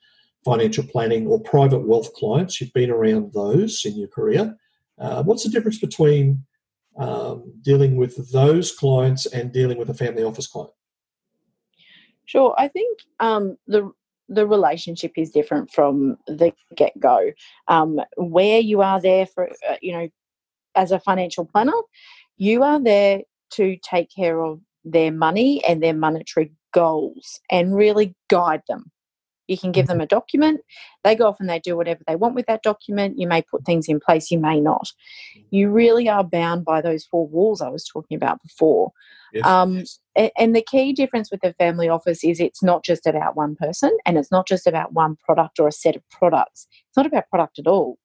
financial 0.43 0.83
planning 0.83 1.27
or 1.27 1.39
private 1.39 1.87
wealth 1.87 2.11
clients. 2.13 2.59
You've 2.59 2.73
been 2.73 2.89
around 2.89 3.31
those 3.33 3.85
in 3.85 3.95
your 3.95 4.07
career. 4.07 4.57
Uh, 4.97 5.21
what's 5.21 5.43
the 5.43 5.51
difference 5.51 5.77
between 5.77 6.43
um, 6.97 7.53
dealing 7.61 7.95
with 7.95 8.31
those 8.31 8.71
clients 8.71 9.25
and 9.27 9.51
dealing 9.51 9.77
with 9.77 9.89
a 9.89 9.93
family 9.93 10.23
office 10.23 10.47
client? 10.47 10.71
Sure, 12.25 12.53
I 12.57 12.67
think 12.67 12.99
um, 13.19 13.57
the 13.67 13.91
the 14.29 14.45
relationship 14.45 15.13
is 15.15 15.31
different 15.31 15.71
from 15.71 16.17
the 16.27 16.53
get 16.75 16.99
go. 16.99 17.31
Um, 17.67 18.01
where 18.17 18.59
you 18.59 18.81
are 18.81 18.99
there 18.99 19.25
for, 19.25 19.49
uh, 19.69 19.77
you 19.81 19.93
know, 19.93 20.09
as 20.75 20.91
a 20.91 20.99
financial 20.99 21.45
planner, 21.45 21.79
you 22.35 22.63
are 22.63 22.81
there 22.81 23.21
to 23.51 23.77
take 23.77 24.09
care 24.13 24.43
of 24.43 24.59
their 24.83 25.11
money 25.11 25.63
and 25.63 25.81
their 25.81 25.93
monetary 25.93 26.51
goals 26.73 27.39
and 27.49 27.75
really 27.75 28.15
guide 28.29 28.61
them. 28.67 28.91
You 29.47 29.57
can 29.57 29.71
give 29.71 29.87
them 29.87 30.01
a 30.01 30.05
document. 30.05 30.61
They 31.03 31.15
go 31.15 31.27
off 31.27 31.39
and 31.39 31.49
they 31.49 31.59
do 31.59 31.75
whatever 31.75 32.01
they 32.07 32.15
want 32.15 32.35
with 32.35 32.45
that 32.47 32.63
document. 32.63 33.17
You 33.17 33.27
may 33.27 33.41
put 33.41 33.65
things 33.65 33.87
in 33.87 33.99
place, 33.99 34.29
you 34.29 34.39
may 34.39 34.59
not. 34.59 34.91
You 35.49 35.69
really 35.69 36.09
are 36.09 36.23
bound 36.23 36.65
by 36.65 36.81
those 36.81 37.05
four 37.05 37.27
walls 37.27 37.61
I 37.61 37.69
was 37.69 37.85
talking 37.85 38.15
about 38.15 38.41
before. 38.41 38.91
Yes, 39.33 39.45
um, 39.45 39.77
yes. 39.77 39.99
And 40.37 40.55
the 40.55 40.61
key 40.61 40.93
difference 40.93 41.29
with 41.31 41.41
the 41.41 41.53
family 41.53 41.89
office 41.89 42.23
is 42.23 42.39
it's 42.39 42.63
not 42.63 42.83
just 42.83 43.05
about 43.05 43.35
one 43.35 43.55
person 43.55 43.95
and 44.05 44.17
it's 44.17 44.31
not 44.31 44.47
just 44.47 44.67
about 44.67 44.93
one 44.93 45.17
product 45.17 45.59
or 45.59 45.67
a 45.67 45.71
set 45.71 45.95
of 45.95 46.09
products. 46.09 46.67
It's 46.87 46.97
not 46.97 47.05
about 47.05 47.29
product 47.29 47.59
at 47.59 47.67
all. 47.67 47.97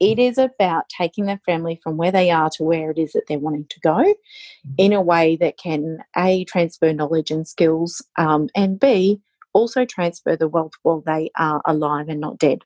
It 0.00 0.18
mm. 0.18 0.44
about 0.44 0.88
taking 0.88 1.26
the 1.26 1.38
family 1.44 1.78
from 1.82 1.98
where 1.98 2.10
they 2.10 2.30
are 2.30 2.48
to 2.50 2.64
where 2.64 2.90
it 2.90 2.98
is 2.98 3.12
that 3.12 3.24
they're 3.28 3.38
wanting 3.38 3.66
to 3.68 3.80
go 3.80 3.90
mm-hmm. 3.90 4.72
in 4.78 4.92
a 4.94 5.02
way 5.02 5.36
that 5.36 5.58
can 5.58 5.98
A, 6.16 6.44
transfer 6.44 6.92
knowledge 6.92 7.30
and 7.30 7.46
skills, 7.46 8.02
um, 8.16 8.48
and 8.56 8.80
B, 8.80 9.20
also 9.52 9.84
transfer 9.84 10.36
the 10.36 10.48
wealth 10.48 10.72
while 10.82 11.02
they 11.04 11.30
are 11.36 11.60
alive 11.64 12.08
and 12.08 12.20
not 12.20 12.38
dead. 12.38 12.60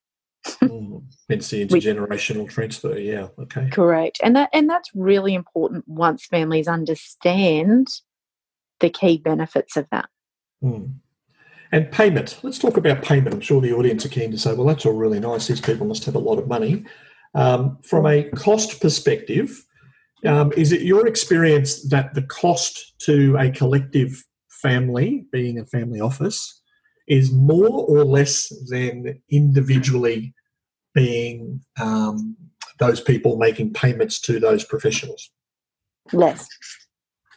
mm, 0.46 1.02
hence 1.28 1.50
the 1.50 1.66
intergenerational 1.66 2.48
transfer. 2.48 2.98
Yeah. 2.98 3.28
Okay. 3.38 3.68
Correct, 3.70 4.20
and 4.22 4.36
that 4.36 4.50
and 4.52 4.68
that's 4.68 4.90
really 4.94 5.34
important 5.34 5.84
once 5.86 6.26
families 6.26 6.68
understand 6.68 7.88
the 8.80 8.90
key 8.90 9.18
benefits 9.18 9.76
of 9.76 9.86
that. 9.90 10.08
Mm. 10.62 10.94
And 11.72 11.90
payment. 11.90 12.38
Let's 12.42 12.58
talk 12.58 12.76
about 12.76 13.02
payment. 13.02 13.34
I'm 13.34 13.40
sure 13.40 13.60
the 13.60 13.72
audience 13.72 14.06
are 14.06 14.10
keen 14.10 14.30
to 14.30 14.38
say, 14.38 14.54
"Well, 14.54 14.66
that's 14.66 14.86
all 14.86 14.92
really 14.92 15.20
nice. 15.20 15.48
These 15.48 15.60
people 15.60 15.86
must 15.86 16.04
have 16.04 16.14
a 16.14 16.20
lot 16.20 16.38
of 16.38 16.46
money." 16.46 16.84
Um, 17.34 17.78
from 17.82 18.06
a 18.06 18.24
cost 18.30 18.80
perspective, 18.80 19.64
um, 20.24 20.52
is 20.56 20.72
it 20.72 20.82
your 20.82 21.06
experience 21.06 21.82
that 21.88 22.14
the 22.14 22.22
cost 22.22 22.94
to 23.00 23.36
a 23.38 23.50
collective 23.50 24.24
family, 24.48 25.26
being 25.32 25.58
a 25.58 25.66
family 25.66 26.00
office, 26.00 26.62
is 27.06 27.32
more 27.32 27.84
or 27.86 28.04
less 28.04 28.52
than 28.68 29.20
individually 29.30 30.34
being 30.94 31.60
um, 31.80 32.36
those 32.78 33.00
people 33.00 33.36
making 33.36 33.72
payments 33.72 34.20
to 34.20 34.40
those 34.40 34.64
professionals? 34.64 35.30
Less. 36.12 36.48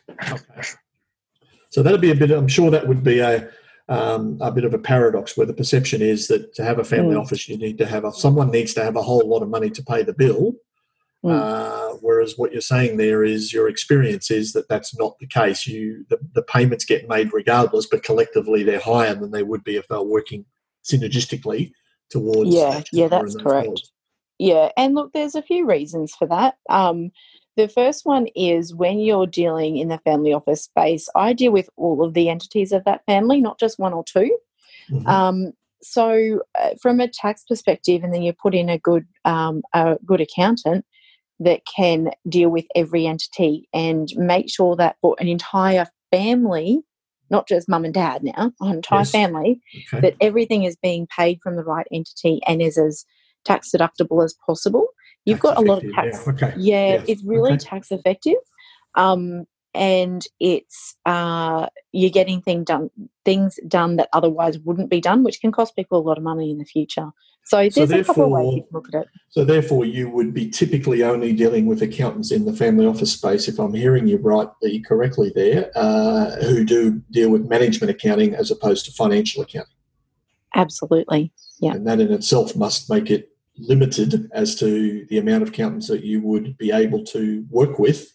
Okay. 0.09 0.41
So 1.69 1.83
that'd 1.83 2.01
be 2.01 2.11
a 2.11 2.15
bit. 2.15 2.31
I'm 2.31 2.47
sure 2.47 2.71
that 2.71 2.87
would 2.87 3.03
be 3.03 3.19
a 3.19 3.49
um, 3.89 4.37
a 4.41 4.51
bit 4.51 4.65
of 4.65 4.73
a 4.73 4.79
paradox 4.79 5.37
where 5.37 5.47
the 5.47 5.53
perception 5.53 6.01
is 6.01 6.27
that 6.27 6.53
to 6.55 6.63
have 6.63 6.79
a 6.79 6.83
family 6.83 7.15
mm. 7.15 7.21
office, 7.21 7.47
you 7.47 7.57
need 7.57 7.77
to 7.77 7.85
have 7.85 8.03
a, 8.03 8.11
someone 8.11 8.51
needs 8.51 8.73
to 8.73 8.83
have 8.83 8.95
a 8.95 9.01
whole 9.01 9.27
lot 9.27 9.41
of 9.41 9.49
money 9.49 9.69
to 9.69 9.83
pay 9.83 10.03
the 10.03 10.13
bill, 10.13 10.55
Mm. 11.25 11.31
Uh, 11.31 11.97
whereas 12.01 12.35
what 12.37 12.51
you're 12.51 12.61
saying 12.61 12.97
there 12.97 13.23
is 13.23 13.51
your 13.51 13.67
experience 13.67 14.29
is 14.29 14.53
that 14.53 14.69
that's 14.69 14.97
not 14.97 15.17
the 15.19 15.27
case. 15.27 15.65
You 15.65 16.05
the, 16.09 16.19
the 16.33 16.43
payments 16.43 16.85
get 16.85 17.09
made 17.09 17.33
regardless, 17.33 17.87
but 17.87 18.03
collectively 18.03 18.63
they're 18.63 18.79
higher 18.79 19.15
than 19.15 19.31
they 19.31 19.43
would 19.43 19.63
be 19.63 19.77
if 19.77 19.87
they're 19.87 20.01
working 20.01 20.45
synergistically 20.83 21.71
towards. 22.09 22.53
Yeah, 22.53 22.81
yeah, 22.91 23.07
that's 23.07 23.35
correct. 23.35 23.67
Goals. 23.67 23.91
Yeah, 24.39 24.69
and 24.77 24.93
look, 24.93 25.13
there's 25.13 25.35
a 25.35 25.41
few 25.41 25.65
reasons 25.65 26.13
for 26.13 26.27
that. 26.27 26.55
Um, 26.69 27.11
the 27.55 27.67
first 27.67 28.05
one 28.05 28.27
is 28.35 28.75
when 28.75 28.99
you're 28.99 29.25
dealing 29.25 29.77
in 29.77 29.87
the 29.87 29.97
family 29.99 30.31
office 30.31 30.65
space, 30.65 31.09
I 31.15 31.33
deal 31.33 31.51
with 31.51 31.69
all 31.75 32.05
of 32.05 32.13
the 32.13 32.29
entities 32.29 32.71
of 32.71 32.83
that 32.85 33.03
family, 33.07 33.41
not 33.41 33.59
just 33.59 33.79
one 33.79 33.93
or 33.93 34.03
2 34.03 34.37
mm-hmm. 34.91 35.07
um, 35.07 35.53
so, 35.81 36.41
uh, 36.59 36.71
from 36.81 36.99
a 36.99 37.07
tax 37.07 37.43
perspective, 37.47 38.03
and 38.03 38.13
then 38.13 38.23
you 38.23 38.33
put 38.33 38.55
in 38.55 38.69
a 38.69 38.79
good 38.79 39.05
um, 39.25 39.61
a 39.73 39.97
good 40.05 40.21
accountant, 40.21 40.85
that 41.39 41.61
can 41.75 42.11
deal 42.27 42.49
with 42.49 42.65
every 42.75 43.05
entity 43.05 43.67
and 43.73 44.09
make 44.15 44.49
sure 44.49 44.75
that 44.75 44.97
for 45.01 45.15
an 45.19 45.27
entire 45.27 45.87
family, 46.11 46.81
not 47.29 47.47
just 47.47 47.69
mum 47.69 47.85
and 47.85 47.93
dad 47.93 48.23
now, 48.23 48.51
an 48.61 48.75
entire 48.75 48.99
yes. 48.99 49.11
family, 49.11 49.61
okay. 49.93 50.01
that 50.01 50.15
everything 50.21 50.63
is 50.63 50.75
being 50.81 51.07
paid 51.15 51.39
from 51.43 51.55
the 51.55 51.63
right 51.63 51.87
entity 51.91 52.39
and 52.47 52.61
is 52.61 52.77
as 52.77 53.05
tax 53.45 53.69
deductible 53.73 54.23
as 54.23 54.35
possible. 54.45 54.87
You've 55.25 55.39
tax 55.39 55.55
got 55.55 55.57
a 55.57 55.61
lot 55.61 55.83
of 55.83 55.91
tax. 55.93 56.23
Yeah, 56.25 56.33
okay. 56.33 56.53
yeah 56.57 56.93
yes. 56.93 57.05
it's 57.07 57.23
really 57.23 57.53
okay. 57.53 57.65
tax 57.65 57.91
effective. 57.91 58.35
Um, 58.95 59.45
and 59.73 60.25
it's 60.39 60.95
uh, 61.05 61.67
you're 61.91 62.09
getting 62.09 62.41
thing 62.41 62.63
done, 62.63 62.89
things 63.25 63.59
done 63.67 63.97
that 63.97 64.09
otherwise 64.11 64.57
wouldn't 64.59 64.89
be 64.89 64.99
done, 64.99 65.23
which 65.23 65.39
can 65.39 65.51
cost 65.51 65.75
people 65.75 65.99
a 65.99 66.01
lot 66.01 66.17
of 66.17 66.23
money 66.23 66.49
in 66.49 66.57
the 66.57 66.65
future. 66.65 67.11
So 67.47 67.57
there's 67.69 67.89
so 67.89 67.99
a 67.99 68.03
couple 68.03 68.25
of 68.25 68.31
ways 68.31 68.55
you 68.55 68.61
can 68.63 68.69
look 68.73 68.87
at 68.93 69.03
it. 69.03 69.07
So 69.29 69.45
therefore, 69.45 69.85
you 69.85 70.09
would 70.09 70.33
be 70.33 70.49
typically 70.49 71.01
only 71.03 71.31
dealing 71.31 71.65
with 71.65 71.81
accountants 71.81 72.29
in 72.31 72.43
the 72.43 72.51
family 72.51 72.85
office 72.85 73.13
space, 73.13 73.47
if 73.47 73.57
I'm 73.57 73.73
hearing 73.73 74.05
you 74.05 74.17
rightly 74.17 74.81
correctly 74.81 75.31
there, 75.33 75.71
uh, 75.73 76.31
who 76.41 76.65
do 76.65 77.01
deal 77.09 77.29
with 77.29 77.47
management 77.47 77.89
accounting 77.89 78.35
as 78.35 78.51
opposed 78.51 78.85
to 78.85 78.91
financial 78.91 79.43
accounting. 79.43 79.73
Absolutely, 80.55 81.31
yeah. 81.61 81.71
And 81.71 81.87
that 81.87 82.01
in 82.01 82.11
itself 82.11 82.53
must 82.53 82.89
make 82.89 83.09
it 83.09 83.29
limited 83.57 84.29
as 84.33 84.55
to 84.55 85.05
the 85.09 85.17
amount 85.17 85.43
of 85.43 85.49
accountants 85.49 85.87
that 85.87 86.03
you 86.03 86.21
would 86.21 86.57
be 86.57 86.71
able 86.71 87.05
to 87.05 87.45
work 87.49 87.79
with. 87.79 88.11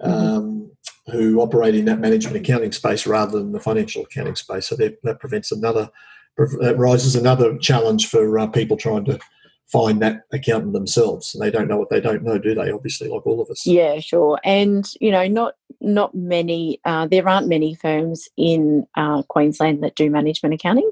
Mm-hmm. 0.00 0.12
Um, 0.12 0.70
who 1.10 1.40
operate 1.40 1.74
in 1.74 1.84
that 1.84 2.00
management 2.00 2.36
accounting 2.36 2.72
space 2.72 3.06
rather 3.06 3.38
than 3.38 3.52
the 3.52 3.60
financial 3.60 4.02
accounting 4.02 4.34
space. 4.34 4.66
So 4.66 4.76
that 4.76 5.20
prevents 5.20 5.52
another, 5.52 5.88
that 6.36 6.76
rises 6.76 7.16
another 7.16 7.56
challenge 7.58 8.08
for 8.08 8.38
uh, 8.38 8.46
people 8.46 8.76
trying 8.76 9.04
to 9.06 9.18
find 9.66 10.00
that 10.00 10.22
accountant 10.32 10.72
themselves. 10.72 11.34
And 11.34 11.42
they 11.42 11.50
don't 11.50 11.68
know 11.68 11.76
what 11.76 11.90
they 11.90 12.00
don't 12.00 12.22
know, 12.22 12.38
do 12.38 12.54
they? 12.54 12.70
Obviously, 12.70 13.08
like 13.08 13.26
all 13.26 13.40
of 13.40 13.50
us. 13.50 13.66
Yeah, 13.66 13.98
sure. 14.00 14.38
And 14.44 14.88
you 15.00 15.10
know, 15.10 15.26
not 15.26 15.54
not 15.80 16.14
many. 16.14 16.80
Uh, 16.84 17.06
there 17.06 17.28
aren't 17.28 17.48
many 17.48 17.74
firms 17.74 18.28
in 18.36 18.86
uh, 18.96 19.22
Queensland 19.24 19.82
that 19.82 19.96
do 19.96 20.10
management 20.10 20.54
accounting. 20.54 20.90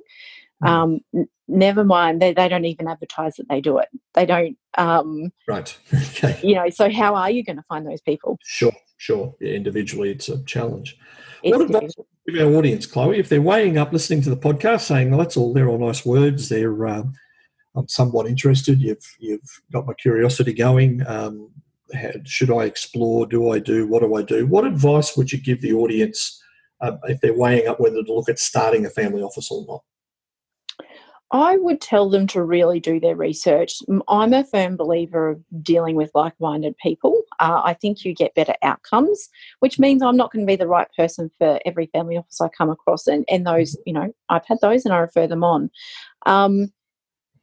Mm. 0.62 0.68
Um, 0.68 1.00
n- 1.14 1.28
never 1.48 1.84
mind, 1.84 2.22
they, 2.22 2.32
they 2.32 2.48
don't 2.48 2.64
even 2.64 2.88
advertise 2.88 3.36
that 3.36 3.48
they 3.48 3.60
do 3.60 3.78
it. 3.78 3.88
They 4.14 4.26
don't. 4.26 4.56
Um, 4.76 5.32
right. 5.46 5.76
okay. 5.94 6.40
You 6.42 6.54
know, 6.54 6.70
so 6.70 6.90
how 6.90 7.14
are 7.14 7.30
you 7.30 7.44
going 7.44 7.56
to 7.56 7.64
find 7.68 7.86
those 7.86 8.00
people? 8.00 8.38
Sure 8.44 8.72
sure, 9.04 9.34
yeah, 9.40 9.52
individually 9.52 10.10
it's 10.10 10.28
a 10.30 10.42
challenge. 10.44 10.98
It's 11.42 11.56
what 11.56 11.66
advice 11.66 11.94
give 12.26 12.40
our 12.40 12.54
audience, 12.54 12.86
Chloe, 12.86 13.18
if 13.18 13.28
they're 13.28 13.42
weighing 13.42 13.76
up 13.76 13.92
listening 13.92 14.22
to 14.22 14.30
the 14.30 14.36
podcast, 14.36 14.82
saying, 14.82 15.10
well, 15.10 15.18
"That's 15.18 15.36
all. 15.36 15.52
They're 15.52 15.68
all 15.68 15.78
nice 15.78 16.06
words. 16.06 16.48
They're 16.48 16.86
um, 16.86 17.12
I'm 17.76 17.86
somewhat 17.88 18.26
interested. 18.26 18.80
You've 18.80 19.06
you've 19.18 19.62
got 19.72 19.86
my 19.86 19.92
curiosity 19.94 20.54
going. 20.54 21.06
Um, 21.06 21.50
should 22.24 22.50
I 22.50 22.64
explore? 22.64 23.26
Do 23.26 23.50
I 23.50 23.58
do? 23.58 23.86
What 23.86 24.00
do 24.00 24.14
I 24.16 24.22
do? 24.22 24.46
What 24.46 24.66
advice 24.66 25.16
would 25.16 25.30
you 25.30 25.38
give 25.38 25.60
the 25.60 25.74
audience 25.74 26.42
uh, 26.80 26.96
if 27.04 27.20
they're 27.20 27.38
weighing 27.38 27.68
up 27.68 27.80
whether 27.80 28.02
to 28.02 28.12
look 28.12 28.30
at 28.30 28.38
starting 28.38 28.86
a 28.86 28.90
family 28.90 29.22
office 29.22 29.50
or 29.50 29.66
not? 29.68 29.82
I 31.34 31.56
would 31.56 31.80
tell 31.80 32.08
them 32.08 32.28
to 32.28 32.44
really 32.44 32.78
do 32.78 33.00
their 33.00 33.16
research. 33.16 33.82
I'm 34.06 34.32
a 34.32 34.44
firm 34.44 34.76
believer 34.76 35.30
of 35.30 35.42
dealing 35.64 35.96
with 35.96 36.12
like 36.14 36.34
minded 36.38 36.76
people. 36.80 37.22
Uh, 37.40 37.60
I 37.64 37.74
think 37.74 38.04
you 38.04 38.14
get 38.14 38.36
better 38.36 38.54
outcomes, 38.62 39.28
which 39.58 39.80
means 39.80 40.00
I'm 40.00 40.16
not 40.16 40.30
going 40.30 40.46
to 40.46 40.50
be 40.50 40.54
the 40.54 40.68
right 40.68 40.86
person 40.96 41.32
for 41.36 41.58
every 41.66 41.86
family 41.86 42.16
office 42.16 42.40
I 42.40 42.50
come 42.56 42.70
across. 42.70 43.08
And, 43.08 43.24
and 43.28 43.44
those, 43.44 43.76
you 43.84 43.92
know, 43.92 44.14
I've 44.28 44.46
had 44.46 44.58
those 44.62 44.84
and 44.84 44.94
I 44.94 44.98
refer 44.98 45.26
them 45.26 45.42
on. 45.42 45.72
Um, 46.24 46.72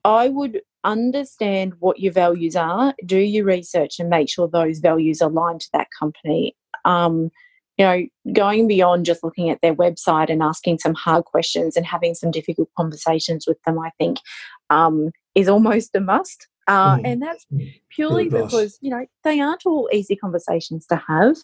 I 0.06 0.30
would 0.30 0.62
understand 0.86 1.74
what 1.80 2.00
your 2.00 2.14
values 2.14 2.56
are, 2.56 2.96
do 3.06 3.20
your 3.20 3.44
research, 3.44 4.00
and 4.00 4.10
make 4.10 4.30
sure 4.30 4.48
those 4.48 4.80
values 4.80 5.20
align 5.20 5.60
to 5.60 5.70
that 5.74 5.90
company. 6.00 6.56
Um, 6.86 7.30
you 7.82 7.88
know, 7.88 8.34
going 8.34 8.68
beyond 8.68 9.08
just 9.08 9.24
looking 9.24 9.50
at 9.50 9.60
their 9.62 9.74
website 9.74 10.30
and 10.30 10.44
asking 10.44 10.78
some 10.78 10.94
hard 10.94 11.26
questions 11.26 11.76
and 11.76 11.84
having 11.84 12.14
some 12.14 12.30
difficult 12.30 12.70
conversations 12.78 13.48
with 13.48 13.58
them, 13.64 13.80
I 13.80 13.90
think 13.98 14.20
um, 14.70 15.10
is 15.34 15.50
almost 15.50 15.96
a 15.96 16.00
must. 16.00 16.48
Uh, 16.68 16.98
mm. 16.98 17.02
And 17.06 17.24
that's 17.24 17.44
mm. 17.52 17.74
purely 17.90 18.30
because, 18.30 18.78
you 18.82 18.92
know, 18.92 19.08
they 19.24 19.40
aren't 19.40 19.66
all 19.66 19.90
easy 19.92 20.16
conversations 20.16 20.86
to 20.88 21.02
have. 21.08 21.38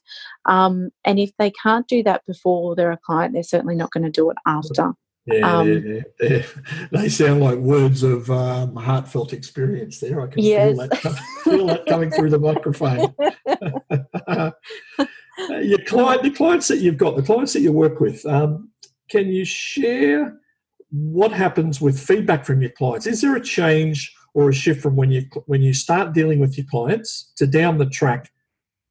Um, 0.45 0.91
and 1.03 1.17
if 1.17 1.31
they 1.39 1.49
can't 1.49 1.87
do 1.87 2.03
that 2.03 2.21
before 2.27 2.75
they're 2.75 2.91
a 2.91 2.97
client, 2.97 3.33
they're 3.33 3.41
certainly 3.41 3.75
not 3.75 3.89
going 3.89 4.03
to 4.03 4.11
do 4.11 4.29
it 4.29 4.37
after. 4.45 4.93
Yeah, 5.25 5.57
um, 5.57 5.67
they're, 5.67 6.05
they're, 6.19 6.45
they 6.91 7.09
sound 7.09 7.41
like 7.41 7.57
words 7.57 8.03
of 8.03 8.29
um, 8.29 8.75
heartfelt 8.75 9.33
experience 9.33 9.99
there. 9.99 10.21
I 10.21 10.27
can 10.27 10.43
yes. 10.43 10.77
feel, 10.77 10.87
that, 10.87 11.19
feel 11.43 11.65
that 11.65 11.85
coming 11.87 12.11
through 12.11 12.29
the 12.29 12.37
microphone. 12.37 13.15
Uh, 15.39 15.57
your 15.57 15.79
client, 15.79 16.23
the 16.23 16.31
clients 16.31 16.67
that 16.67 16.77
you've 16.77 16.97
got, 16.97 17.15
the 17.15 17.23
clients 17.23 17.53
that 17.53 17.61
you 17.61 17.71
work 17.71 17.99
with, 17.99 18.25
um, 18.25 18.69
can 19.09 19.27
you 19.27 19.45
share 19.45 20.39
what 20.89 21.31
happens 21.31 21.79
with 21.79 21.99
feedback 21.99 22.45
from 22.45 22.61
your 22.61 22.71
clients? 22.71 23.05
Is 23.05 23.21
there 23.21 23.35
a 23.35 23.41
change 23.41 24.13
or 24.33 24.49
a 24.49 24.53
shift 24.53 24.81
from 24.81 24.95
when 24.95 25.11
you 25.11 25.25
when 25.45 25.61
you 25.61 25.73
start 25.73 26.13
dealing 26.13 26.39
with 26.39 26.57
your 26.57 26.65
clients 26.69 27.31
to 27.37 27.45
down 27.45 27.77
the 27.77 27.85
track? 27.85 28.31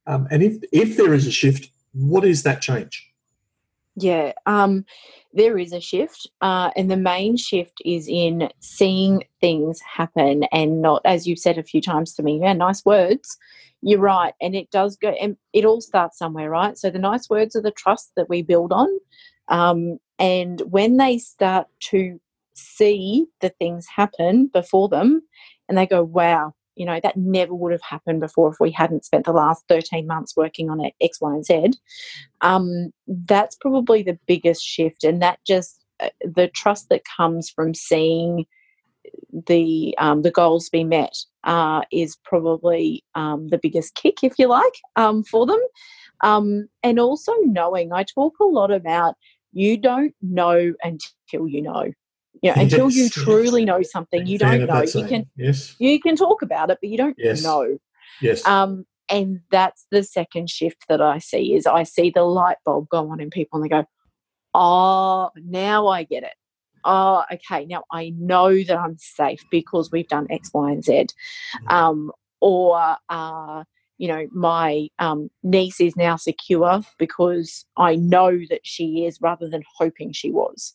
Um, 0.06 0.28
and 0.30 0.42
if 0.42 0.56
if 0.72 0.96
there 0.96 1.14
is 1.14 1.26
a 1.26 1.32
shift, 1.32 1.70
what 1.92 2.24
is 2.24 2.42
that 2.44 2.62
change? 2.62 3.10
Yeah, 3.98 4.32
um, 4.44 4.84
there 5.32 5.58
is 5.58 5.72
a 5.72 5.80
shift, 5.80 6.28
uh, 6.42 6.70
and 6.76 6.90
the 6.90 6.98
main 6.98 7.36
shift 7.36 7.80
is 7.84 8.08
in 8.08 8.50
seeing 8.60 9.24
things 9.40 9.80
happen 9.80 10.44
and 10.52 10.82
not, 10.82 11.00
as 11.06 11.26
you've 11.26 11.38
said 11.38 11.56
a 11.56 11.62
few 11.62 11.80
times 11.80 12.14
to 12.14 12.22
me, 12.22 12.38
yeah, 12.40 12.52
nice 12.52 12.84
words, 12.84 13.38
you're 13.86 14.00
right. 14.00 14.34
And 14.40 14.56
it 14.56 14.70
does 14.72 14.96
go, 14.96 15.10
and 15.10 15.36
it 15.52 15.64
all 15.64 15.80
starts 15.80 16.18
somewhere, 16.18 16.50
right? 16.50 16.76
So 16.76 16.90
the 16.90 16.98
nice 16.98 17.30
words 17.30 17.54
are 17.54 17.62
the 17.62 17.70
trust 17.70 18.10
that 18.16 18.28
we 18.28 18.42
build 18.42 18.72
on. 18.72 18.88
Um, 19.46 19.98
and 20.18 20.60
when 20.62 20.96
they 20.96 21.18
start 21.18 21.68
to 21.90 22.20
see 22.54 23.26
the 23.40 23.50
things 23.50 23.86
happen 23.86 24.50
before 24.52 24.88
them 24.88 25.22
and 25.68 25.78
they 25.78 25.86
go, 25.86 26.02
wow, 26.02 26.52
you 26.74 26.84
know, 26.84 26.98
that 27.00 27.16
never 27.16 27.54
would 27.54 27.70
have 27.70 27.82
happened 27.82 28.20
before 28.20 28.50
if 28.50 28.56
we 28.58 28.72
hadn't 28.72 29.04
spent 29.04 29.24
the 29.24 29.32
last 29.32 29.64
13 29.68 30.04
months 30.04 30.36
working 30.36 30.68
on 30.68 30.84
it, 30.84 30.94
X, 31.00 31.20
Y, 31.20 31.32
and 31.32 31.44
Z. 31.44 31.70
Um, 32.40 32.90
that's 33.06 33.54
probably 33.54 34.02
the 34.02 34.18
biggest 34.26 34.64
shift. 34.64 35.04
And 35.04 35.22
that 35.22 35.38
just, 35.46 35.84
uh, 36.00 36.08
the 36.22 36.48
trust 36.48 36.88
that 36.88 37.02
comes 37.16 37.48
from 37.50 37.72
seeing 37.72 38.46
the 39.46 39.94
um, 39.98 40.22
the 40.22 40.30
goals 40.30 40.68
be 40.68 40.84
met 40.84 41.16
uh, 41.44 41.82
is 41.92 42.16
probably 42.24 43.04
um, 43.14 43.48
the 43.48 43.58
biggest 43.58 43.94
kick, 43.94 44.18
if 44.22 44.38
you 44.38 44.48
like, 44.48 44.74
um, 44.96 45.22
for 45.24 45.46
them. 45.46 45.60
Um, 46.22 46.68
and 46.82 46.98
also 46.98 47.32
knowing, 47.42 47.92
I 47.92 48.04
talk 48.04 48.34
a 48.40 48.44
lot 48.44 48.70
about 48.70 49.14
you 49.52 49.76
don't 49.76 50.14
know 50.22 50.74
until 50.82 51.48
you 51.48 51.62
know. 51.62 51.92
You 52.42 52.52
know, 52.54 52.62
until 52.62 52.90
you 52.90 53.08
truly 53.08 53.64
know 53.64 53.82
something, 53.82 54.26
you 54.26 54.38
don't 54.38 54.66
know. 54.66 54.82
You 54.82 55.06
can 55.06 55.26
yes. 55.36 55.74
you 55.78 56.00
can 56.00 56.16
talk 56.16 56.42
about 56.42 56.70
it, 56.70 56.78
but 56.80 56.90
you 56.90 56.98
don't 56.98 57.16
yes. 57.18 57.42
know. 57.42 57.78
Yes. 58.20 58.46
Um, 58.46 58.84
and 59.08 59.40
that's 59.50 59.86
the 59.90 60.02
second 60.02 60.50
shift 60.50 60.84
that 60.88 61.00
I 61.00 61.18
see 61.18 61.54
is 61.54 61.66
I 61.66 61.84
see 61.84 62.10
the 62.10 62.22
light 62.22 62.56
bulb 62.64 62.88
go 62.88 63.10
on 63.10 63.20
in 63.20 63.30
people 63.30 63.58
and 63.58 63.64
they 63.64 63.68
go, 63.68 63.84
Oh, 64.52 65.30
now 65.36 65.86
I 65.86 66.02
get 66.02 66.24
it 66.24 66.34
oh, 66.86 67.24
okay, 67.32 67.66
now 67.66 67.84
I 67.90 68.14
know 68.16 68.62
that 68.62 68.78
I'm 68.78 68.96
safe 68.98 69.44
because 69.50 69.90
we've 69.90 70.08
done 70.08 70.26
X, 70.30 70.50
Y, 70.54 70.70
and 70.70 70.84
Z. 70.84 70.92
Mm-hmm. 70.92 71.68
Um, 71.68 72.12
or, 72.40 72.96
uh, 73.08 73.64
you 73.98 74.08
know, 74.08 74.26
my 74.32 74.88
um, 74.98 75.30
niece 75.42 75.80
is 75.80 75.96
now 75.96 76.16
secure 76.16 76.80
because 76.98 77.64
I 77.76 77.96
know 77.96 78.38
that 78.50 78.60
she 78.62 79.04
is 79.04 79.20
rather 79.20 79.48
than 79.48 79.62
hoping 79.76 80.12
she 80.12 80.30
was. 80.30 80.74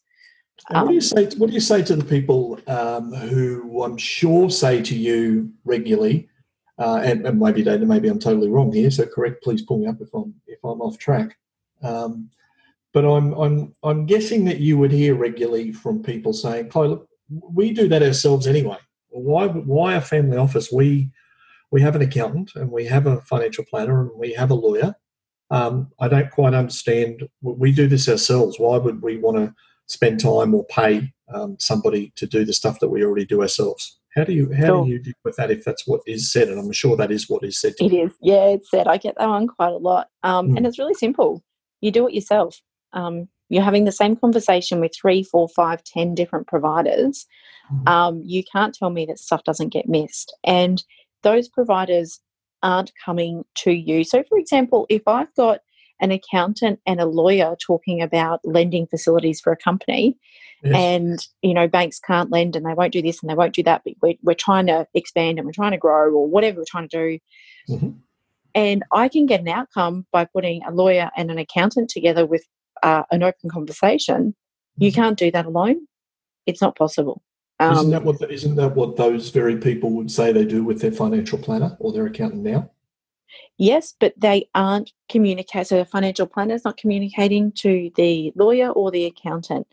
Um, 0.69 0.81
what 0.81 0.87
do 0.89 0.93
you 0.93 0.97
um, 0.97 1.01
say? 1.01 1.25
To, 1.27 1.37
what 1.39 1.47
do 1.47 1.53
you 1.53 1.59
say 1.59 1.81
to 1.83 1.95
the 1.95 2.03
people 2.03 2.59
um, 2.67 3.13
who 3.13 3.83
I'm 3.83 3.97
sure 3.97 4.49
say 4.49 4.81
to 4.81 4.95
you 4.95 5.51
regularly, 5.63 6.29
uh, 6.77 7.01
and, 7.03 7.25
and, 7.25 7.39
maybe 7.39 7.61
they, 7.63 7.77
maybe 7.77 8.09
I'm 8.09 8.19
totally 8.19 8.49
wrong 8.49 8.71
here. 8.71 8.91
So 8.91 9.05
correct, 9.05 9.43
please 9.43 9.61
pull 9.61 9.79
me 9.79 9.87
up 9.87 10.01
if 10.01 10.13
I'm 10.13 10.33
if 10.47 10.59
I'm 10.63 10.81
off 10.81 10.97
track. 10.97 11.37
Um, 11.81 12.29
but 12.93 13.05
I'm 13.05 13.33
I'm 13.33 13.73
I'm 13.83 14.05
guessing 14.05 14.45
that 14.45 14.59
you 14.59 14.77
would 14.77 14.91
hear 14.91 15.15
regularly 15.15 15.71
from 15.71 16.03
people 16.03 16.33
saying, 16.33 16.69
"Chloe, 16.69 16.89
look, 16.89 17.07
we 17.29 17.71
do 17.71 17.87
that 17.87 18.03
ourselves 18.03 18.47
anyway. 18.47 18.77
Why 19.09 19.47
why 19.47 19.95
a 19.95 20.01
family 20.01 20.37
office? 20.37 20.71
We 20.71 21.11
we 21.71 21.81
have 21.81 21.95
an 21.95 22.01
accountant 22.01 22.51
and 22.55 22.69
we 22.71 22.85
have 22.85 23.07
a 23.07 23.21
financial 23.21 23.63
planner 23.69 24.01
and 24.01 24.11
we 24.15 24.33
have 24.33 24.51
a 24.51 24.55
lawyer. 24.55 24.95
Um, 25.49 25.89
I 25.99 26.07
don't 26.07 26.31
quite 26.31 26.53
understand. 26.53 27.27
We 27.41 27.71
do 27.71 27.87
this 27.87 28.09
ourselves. 28.09 28.57
Why 28.59 28.77
would 28.77 29.01
we 29.01 29.17
want 29.17 29.37
to 29.37 29.53
spend 29.87 30.19
time 30.19 30.53
or 30.53 30.65
pay 30.65 31.11
um, 31.33 31.57
somebody 31.59 32.13
to 32.17 32.25
do 32.25 32.45
the 32.45 32.53
stuff 32.53 32.79
that 32.79 32.89
we 32.89 33.03
already 33.03 33.25
do 33.25 33.41
ourselves? 33.41 33.99
How 34.15 34.25
do 34.25 34.33
you 34.33 34.51
how 34.51 34.83
do 34.83 34.89
you 34.89 34.99
deal 34.99 35.13
with 35.23 35.37
that 35.37 35.51
if 35.51 35.63
that's 35.63 35.87
what 35.87 36.01
is 36.05 36.29
said? 36.29 36.49
And 36.49 36.59
I'm 36.59 36.71
sure 36.73 36.97
that 36.97 37.11
is 37.11 37.29
what 37.29 37.45
is 37.45 37.59
said. 37.59 37.75
It 37.79 37.93
is, 37.93 38.11
yeah, 38.21 38.47
it's 38.47 38.69
said. 38.69 38.87
I 38.87 38.97
get 38.97 39.15
that 39.17 39.29
one 39.29 39.47
quite 39.47 39.71
a 39.71 39.77
lot, 39.77 40.09
um, 40.23 40.49
mm. 40.49 40.57
and 40.57 40.67
it's 40.67 40.77
really 40.77 40.93
simple. 40.93 41.41
You 41.79 41.91
do 41.91 42.07
it 42.07 42.13
yourself 42.13 42.61
um, 42.93 43.27
you're 43.49 43.63
having 43.63 43.85
the 43.85 43.91
same 43.91 44.15
conversation 44.15 44.79
with 44.79 44.95
three, 44.95 45.23
four, 45.23 45.49
five, 45.49 45.83
ten 45.83 46.15
different 46.15 46.47
providers, 46.47 47.27
mm-hmm. 47.71 47.87
um, 47.87 48.21
you 48.25 48.43
can't 48.43 48.73
tell 48.73 48.89
me 48.89 49.05
that 49.05 49.19
stuff 49.19 49.43
doesn't 49.43 49.73
get 49.73 49.89
missed. 49.89 50.35
And 50.43 50.83
those 51.23 51.49
providers 51.49 52.19
aren't 52.63 52.93
coming 53.03 53.43
to 53.55 53.71
you. 53.71 54.03
So, 54.03 54.23
for 54.23 54.37
example, 54.37 54.85
if 54.89 55.01
I've 55.07 55.33
got 55.35 55.59
an 55.99 56.11
accountant 56.11 56.79
and 56.87 56.99
a 56.99 57.05
lawyer 57.05 57.55
talking 57.59 58.01
about 58.01 58.39
lending 58.43 58.87
facilities 58.87 59.41
for 59.41 59.51
a 59.51 59.57
company, 59.57 60.17
yes. 60.63 60.73
and 60.75 61.27
you 61.41 61.53
know 61.53 61.67
banks 61.67 61.99
can't 61.99 62.31
lend 62.31 62.55
and 62.55 62.65
they 62.65 62.73
won't 62.73 62.93
do 62.93 63.01
this 63.01 63.21
and 63.21 63.29
they 63.29 63.35
won't 63.35 63.53
do 63.53 63.63
that, 63.63 63.81
but 63.83 63.93
we're, 64.01 64.15
we're 64.23 64.33
trying 64.33 64.67
to 64.67 64.87
expand 64.93 65.37
and 65.37 65.45
we're 65.45 65.51
trying 65.51 65.71
to 65.71 65.77
grow 65.77 66.11
or 66.13 66.27
whatever 66.27 66.59
we're 66.59 66.65
trying 66.67 66.87
to 66.89 66.97
do. 66.97 67.19
Mm-hmm. 67.73 67.89
And 68.53 68.83
I 68.91 69.07
can 69.07 69.27
get 69.27 69.39
an 69.39 69.47
outcome 69.47 70.05
by 70.11 70.25
putting 70.25 70.63
a 70.63 70.71
lawyer 70.71 71.09
and 71.15 71.31
an 71.31 71.37
accountant 71.37 71.89
together 71.89 72.25
with 72.25 72.45
uh, 72.81 73.03
an 73.11 73.23
open 73.23 73.49
conversation. 73.49 74.35
You 74.77 74.91
mm-hmm. 74.91 75.01
can't 75.01 75.17
do 75.17 75.31
that 75.31 75.45
alone. 75.45 75.87
It's 76.45 76.61
not 76.61 76.75
possible. 76.75 77.21
Um, 77.59 77.73
isn't 77.73 77.91
that 77.91 78.03
what 78.03 78.31
isn't 78.31 78.55
that 78.55 78.75
what 78.75 78.95
those 78.95 79.29
very 79.29 79.57
people 79.57 79.91
would 79.91 80.09
say 80.09 80.31
they 80.31 80.45
do 80.45 80.63
with 80.63 80.81
their 80.81 80.91
financial 80.91 81.37
planner 81.37 81.77
or 81.79 81.91
their 81.91 82.07
accountant 82.07 82.41
now? 82.41 82.71
Yes, 83.57 83.93
but 83.99 84.13
they 84.17 84.49
aren't 84.55 84.91
communicating. 85.09 85.65
So 85.65 85.77
the 85.77 85.85
financial 85.85 86.25
planner 86.25 86.55
is 86.55 86.65
not 86.65 86.77
communicating 86.77 87.51
to 87.53 87.91
the 87.95 88.33
lawyer 88.35 88.69
or 88.69 88.89
the 88.89 89.05
accountant. 89.05 89.67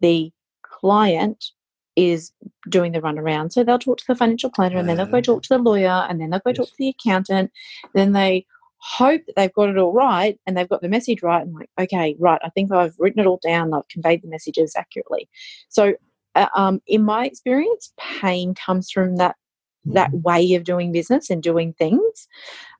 The 0.00 0.30
client 0.62 1.52
is 1.96 2.32
doing 2.68 2.92
the 2.92 3.00
runaround. 3.00 3.52
So 3.52 3.64
they'll 3.64 3.78
talk 3.78 3.98
to 3.98 4.04
the 4.06 4.14
financial 4.14 4.50
planner 4.50 4.78
and 4.78 4.88
then 4.88 4.96
they'll 4.96 5.06
go 5.06 5.18
ah. 5.18 5.22
talk 5.22 5.42
to 5.44 5.48
the 5.48 5.58
lawyer 5.58 6.06
and 6.08 6.20
then 6.20 6.30
they'll 6.30 6.40
go 6.40 6.50
yes. 6.50 6.56
talk 6.58 6.68
to 6.68 6.74
the 6.78 6.88
accountant. 6.88 7.50
Then 7.94 8.12
they 8.12 8.46
hope 8.80 9.22
that 9.26 9.36
they've 9.36 9.52
got 9.52 9.68
it 9.68 9.76
all 9.76 9.92
right 9.92 10.38
and 10.46 10.56
they've 10.56 10.68
got 10.68 10.80
the 10.80 10.88
message 10.88 11.22
right 11.22 11.42
and 11.42 11.54
like 11.54 11.68
okay 11.78 12.16
right 12.18 12.40
i 12.42 12.48
think 12.50 12.72
i've 12.72 12.94
written 12.98 13.20
it 13.20 13.26
all 13.26 13.40
down 13.42 13.74
i've 13.74 13.88
conveyed 13.88 14.22
the 14.22 14.28
messages 14.28 14.74
accurately 14.76 15.28
so 15.68 15.94
uh, 16.36 16.46
um, 16.54 16.80
in 16.86 17.02
my 17.02 17.26
experience 17.26 17.92
pain 17.98 18.54
comes 18.54 18.90
from 18.90 19.16
that 19.16 19.36
that 19.84 20.08
mm-hmm. 20.10 20.22
way 20.22 20.54
of 20.54 20.64
doing 20.64 20.92
business 20.92 21.30
and 21.30 21.42
doing 21.42 21.74
things 21.74 22.28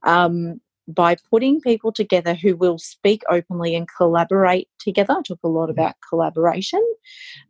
um, 0.04 0.60
by 0.86 1.16
putting 1.30 1.60
people 1.60 1.92
together 1.92 2.34
who 2.34 2.56
will 2.56 2.78
speak 2.78 3.22
openly 3.28 3.74
and 3.74 3.86
collaborate 3.96 4.68
together 4.78 5.12
i 5.12 5.22
talk 5.22 5.38
a 5.44 5.48
lot 5.48 5.64
mm-hmm. 5.64 5.72
about 5.72 5.94
collaboration 6.08 6.84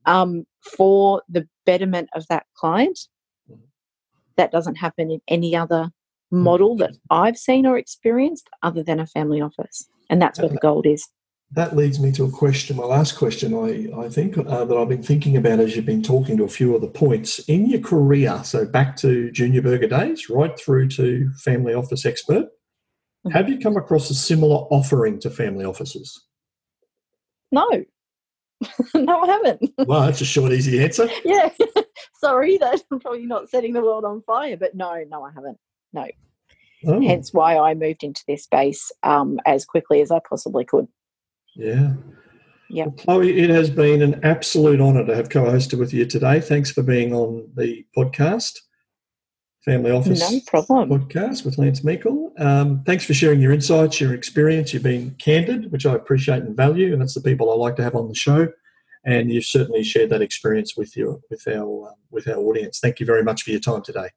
um, 0.07 0.45
for 0.77 1.23
the 1.29 1.47
betterment 1.67 2.09
of 2.15 2.27
that 2.29 2.47
client 2.57 2.99
mm-hmm. 3.49 3.61
that 4.37 4.51
doesn't 4.51 4.77
happen 4.77 5.11
in 5.11 5.21
any 5.29 5.55
other 5.55 5.91
model 6.31 6.77
that 6.77 6.97
I've 7.11 7.37
seen 7.37 7.67
or 7.67 7.77
experienced 7.77 8.49
other 8.63 8.83
than 8.83 9.01
a 9.01 9.07
family 9.07 9.41
office. 9.41 9.89
And 10.09 10.21
that's 10.21 10.39
where 10.39 10.49
the 10.49 10.57
gold 10.57 10.87
is. 10.87 11.07
That 11.53 11.75
leads 11.75 11.99
me 11.99 12.13
to 12.13 12.25
a 12.25 12.31
question, 12.31 12.77
my 12.77 12.85
last 12.85 13.17
question, 13.17 13.55
I, 13.55 14.05
I 14.05 14.09
think, 14.09 14.39
uh, 14.39 14.65
that 14.65 14.77
I've 14.77 14.89
been 14.89 15.03
thinking 15.03 15.37
about 15.37 15.59
as 15.59 15.75
you've 15.75 15.85
been 15.87 16.03
talking 16.03 16.37
to 16.37 16.45
a 16.45 16.49
few 16.49 16.77
of 16.77 16.81
the 16.81 16.89
points. 16.89 17.41
In 17.41 17.69
your 17.69 17.81
career, 17.81 18.41
so 18.45 18.65
back 18.65 18.97
to 18.99 19.33
junior 19.33 19.61
burger 19.61 19.89
days, 19.89 20.31
right 20.31 20.57
through 20.57 20.89
to 20.91 21.29
family 21.39 21.75
office 21.75 22.07
expert, 22.07 22.45
mm-hmm. 22.45 23.31
have 23.31 23.49
you 23.49 23.59
come 23.59 23.77
across 23.77 24.11
a 24.11 24.15
similar 24.15 24.59
offering 24.71 25.19
to 25.21 25.31
family 25.31 25.65
offices? 25.65 26.25
No. 27.51 27.67
no, 28.95 29.21
I 29.21 29.27
haven't. 29.27 29.73
Well, 29.79 30.03
that's 30.03 30.21
a 30.21 30.27
short, 30.27 30.53
easy 30.53 30.83
answer. 30.83 31.09
yeah. 31.25 31.51
Sorry 32.15 32.59
that 32.59 32.83
I'm 32.91 33.01
probably 33.01 33.27
not 33.27 33.49
setting 33.49 33.73
the 33.73 33.81
world 33.81 34.05
on 34.05 34.23
fire, 34.23 34.57
but 34.57 34.75
no, 34.75 35.03
no, 35.09 35.25
I 35.25 35.33
haven't. 35.35 35.59
No. 35.93 36.07
Oh, 36.87 37.01
Hence 37.03 37.33
why 37.35 37.59
I 37.59 37.75
moved 37.75 38.03
into 38.03 38.23
this 38.27 38.45
space 38.45 38.91
um, 39.03 39.39
as 39.45 39.65
quickly 39.65 40.01
as 40.01 40.11
I 40.11 40.21
possibly 40.29 40.65
could. 40.65 40.89
yeah. 41.55 41.93
Yeah. 42.73 42.85
Well, 42.85 42.95
Chloe, 42.95 43.37
it 43.41 43.51
has 43.51 43.69
been 43.69 44.01
an 44.01 44.21
absolute 44.23 44.81
honour 44.81 45.05
to 45.05 45.17
have 45.17 45.29
co-hosted 45.29 45.77
with 45.77 45.93
you 45.93 46.07
today. 46.07 46.39
Thanks 46.41 46.71
for 46.71 46.85
being 46.85 47.13
on 47.13 47.51
the 47.57 47.85
podcast, 47.99 48.57
Family 49.65 49.91
Office 49.91 50.21
No 50.31 50.39
problem. 50.47 50.89
podcast 50.89 51.45
with 51.45 51.59
Lance 51.59 51.83
Meikle. 51.83 52.33
Um, 52.39 52.85
thanks 52.87 53.05
for 53.05 53.13
sharing 53.13 53.41
your 53.41 53.51
insights, 53.53 54.01
your 54.01 54.15
experience. 54.15 54.73
You've 54.73 54.85
been 54.85 55.17
candid, 55.19 55.73
which 55.73 55.85
I 55.85 55.95
appreciate 55.97 56.45
and 56.45 56.57
value, 56.57 56.93
and 56.93 57.03
that's 57.03 57.15
the 57.15 57.21
people 57.21 57.51
I 57.51 57.57
like 57.57 57.75
to 57.77 57.83
have 57.83 57.97
on 57.97 58.07
the 58.07 58.15
show. 58.15 58.47
And 59.05 59.33
you've 59.33 59.47
certainly 59.47 59.83
shared 59.83 60.11
that 60.11 60.23
experience 60.23 60.77
with 60.77 60.97
your 60.97 61.19
with 61.29 61.49
our 61.49 61.89
um, 61.89 61.95
with 62.13 62.29
our 62.29 62.37
audience. 62.37 62.79
Thank 62.79 63.01
you 63.01 63.07
very 63.07 63.25
much 63.25 63.43
for 63.43 63.51
your 63.51 63.59
time 63.59 63.83
today. 63.83 64.11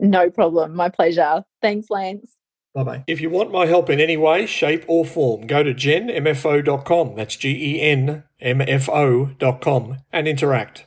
No 0.00 0.30
problem. 0.30 0.74
My 0.74 0.88
pleasure. 0.88 1.44
Thanks, 1.60 1.90
Lance. 1.90 2.36
Bye 2.74 2.82
bye. 2.84 3.04
If 3.06 3.20
you 3.20 3.30
want 3.30 3.50
my 3.50 3.66
help 3.66 3.90
in 3.90 3.98
any 4.00 4.16
way, 4.16 4.46
shape, 4.46 4.84
or 4.86 5.04
form, 5.04 5.46
go 5.46 5.62
to 5.62 5.74
genmfo.com. 5.74 7.16
That's 7.16 7.36
G 7.36 7.76
E 7.76 7.80
N 7.80 8.24
M 8.40 8.60
F 8.60 8.88
O.com 8.88 9.96
and 10.12 10.28
interact. 10.28 10.86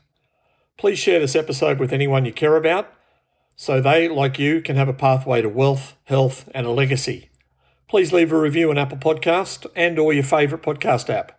Please 0.78 1.00
share 1.00 1.20
this 1.20 1.36
episode 1.36 1.80
with 1.80 1.92
anyone 1.92 2.26
you 2.26 2.32
care 2.34 2.56
about 2.56 2.94
so 3.56 3.80
they, 3.80 4.10
like 4.10 4.40
you, 4.40 4.60
can 4.62 4.76
have 4.76 4.88
a 4.88 4.94
pathway 4.94 5.42
to 5.42 5.48
wealth, 5.50 5.96
health, 6.06 6.50
and 6.56 6.66
a 6.66 6.72
legacy. 6.72 7.30
Please 7.88 8.12
leave 8.12 8.32
a 8.32 8.40
review 8.40 8.72
on 8.72 8.78
Apple 8.80 8.98
Podcast 8.98 9.68
and 9.76 10.00
or 10.00 10.14
your 10.14 10.24
favourite 10.24 10.64
podcast 10.64 11.10
app 11.10 11.38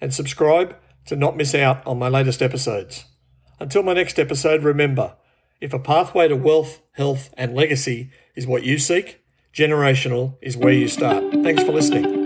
and 0.00 0.12
subscribe 0.12 0.76
to 1.06 1.16
not 1.16 1.36
miss 1.36 1.54
out 1.54 1.80
on 1.86 1.98
my 1.98 2.08
latest 2.08 2.42
episodes. 2.42 3.06
Until 3.58 3.82
my 3.82 3.94
next 3.94 4.18
episode, 4.18 4.64
remember, 4.64 5.14
if 5.62 5.72
a 5.72 5.78
pathway 5.78 6.26
to 6.26 6.34
wealth, 6.34 6.82
health, 6.92 7.32
and 7.38 7.54
legacy 7.54 8.10
is 8.34 8.48
what 8.48 8.64
you 8.64 8.78
seek, 8.78 9.22
generational 9.54 10.34
is 10.42 10.56
where 10.56 10.72
you 10.72 10.88
start. 10.88 11.22
Thanks 11.44 11.62
for 11.62 11.70
listening. 11.70 12.21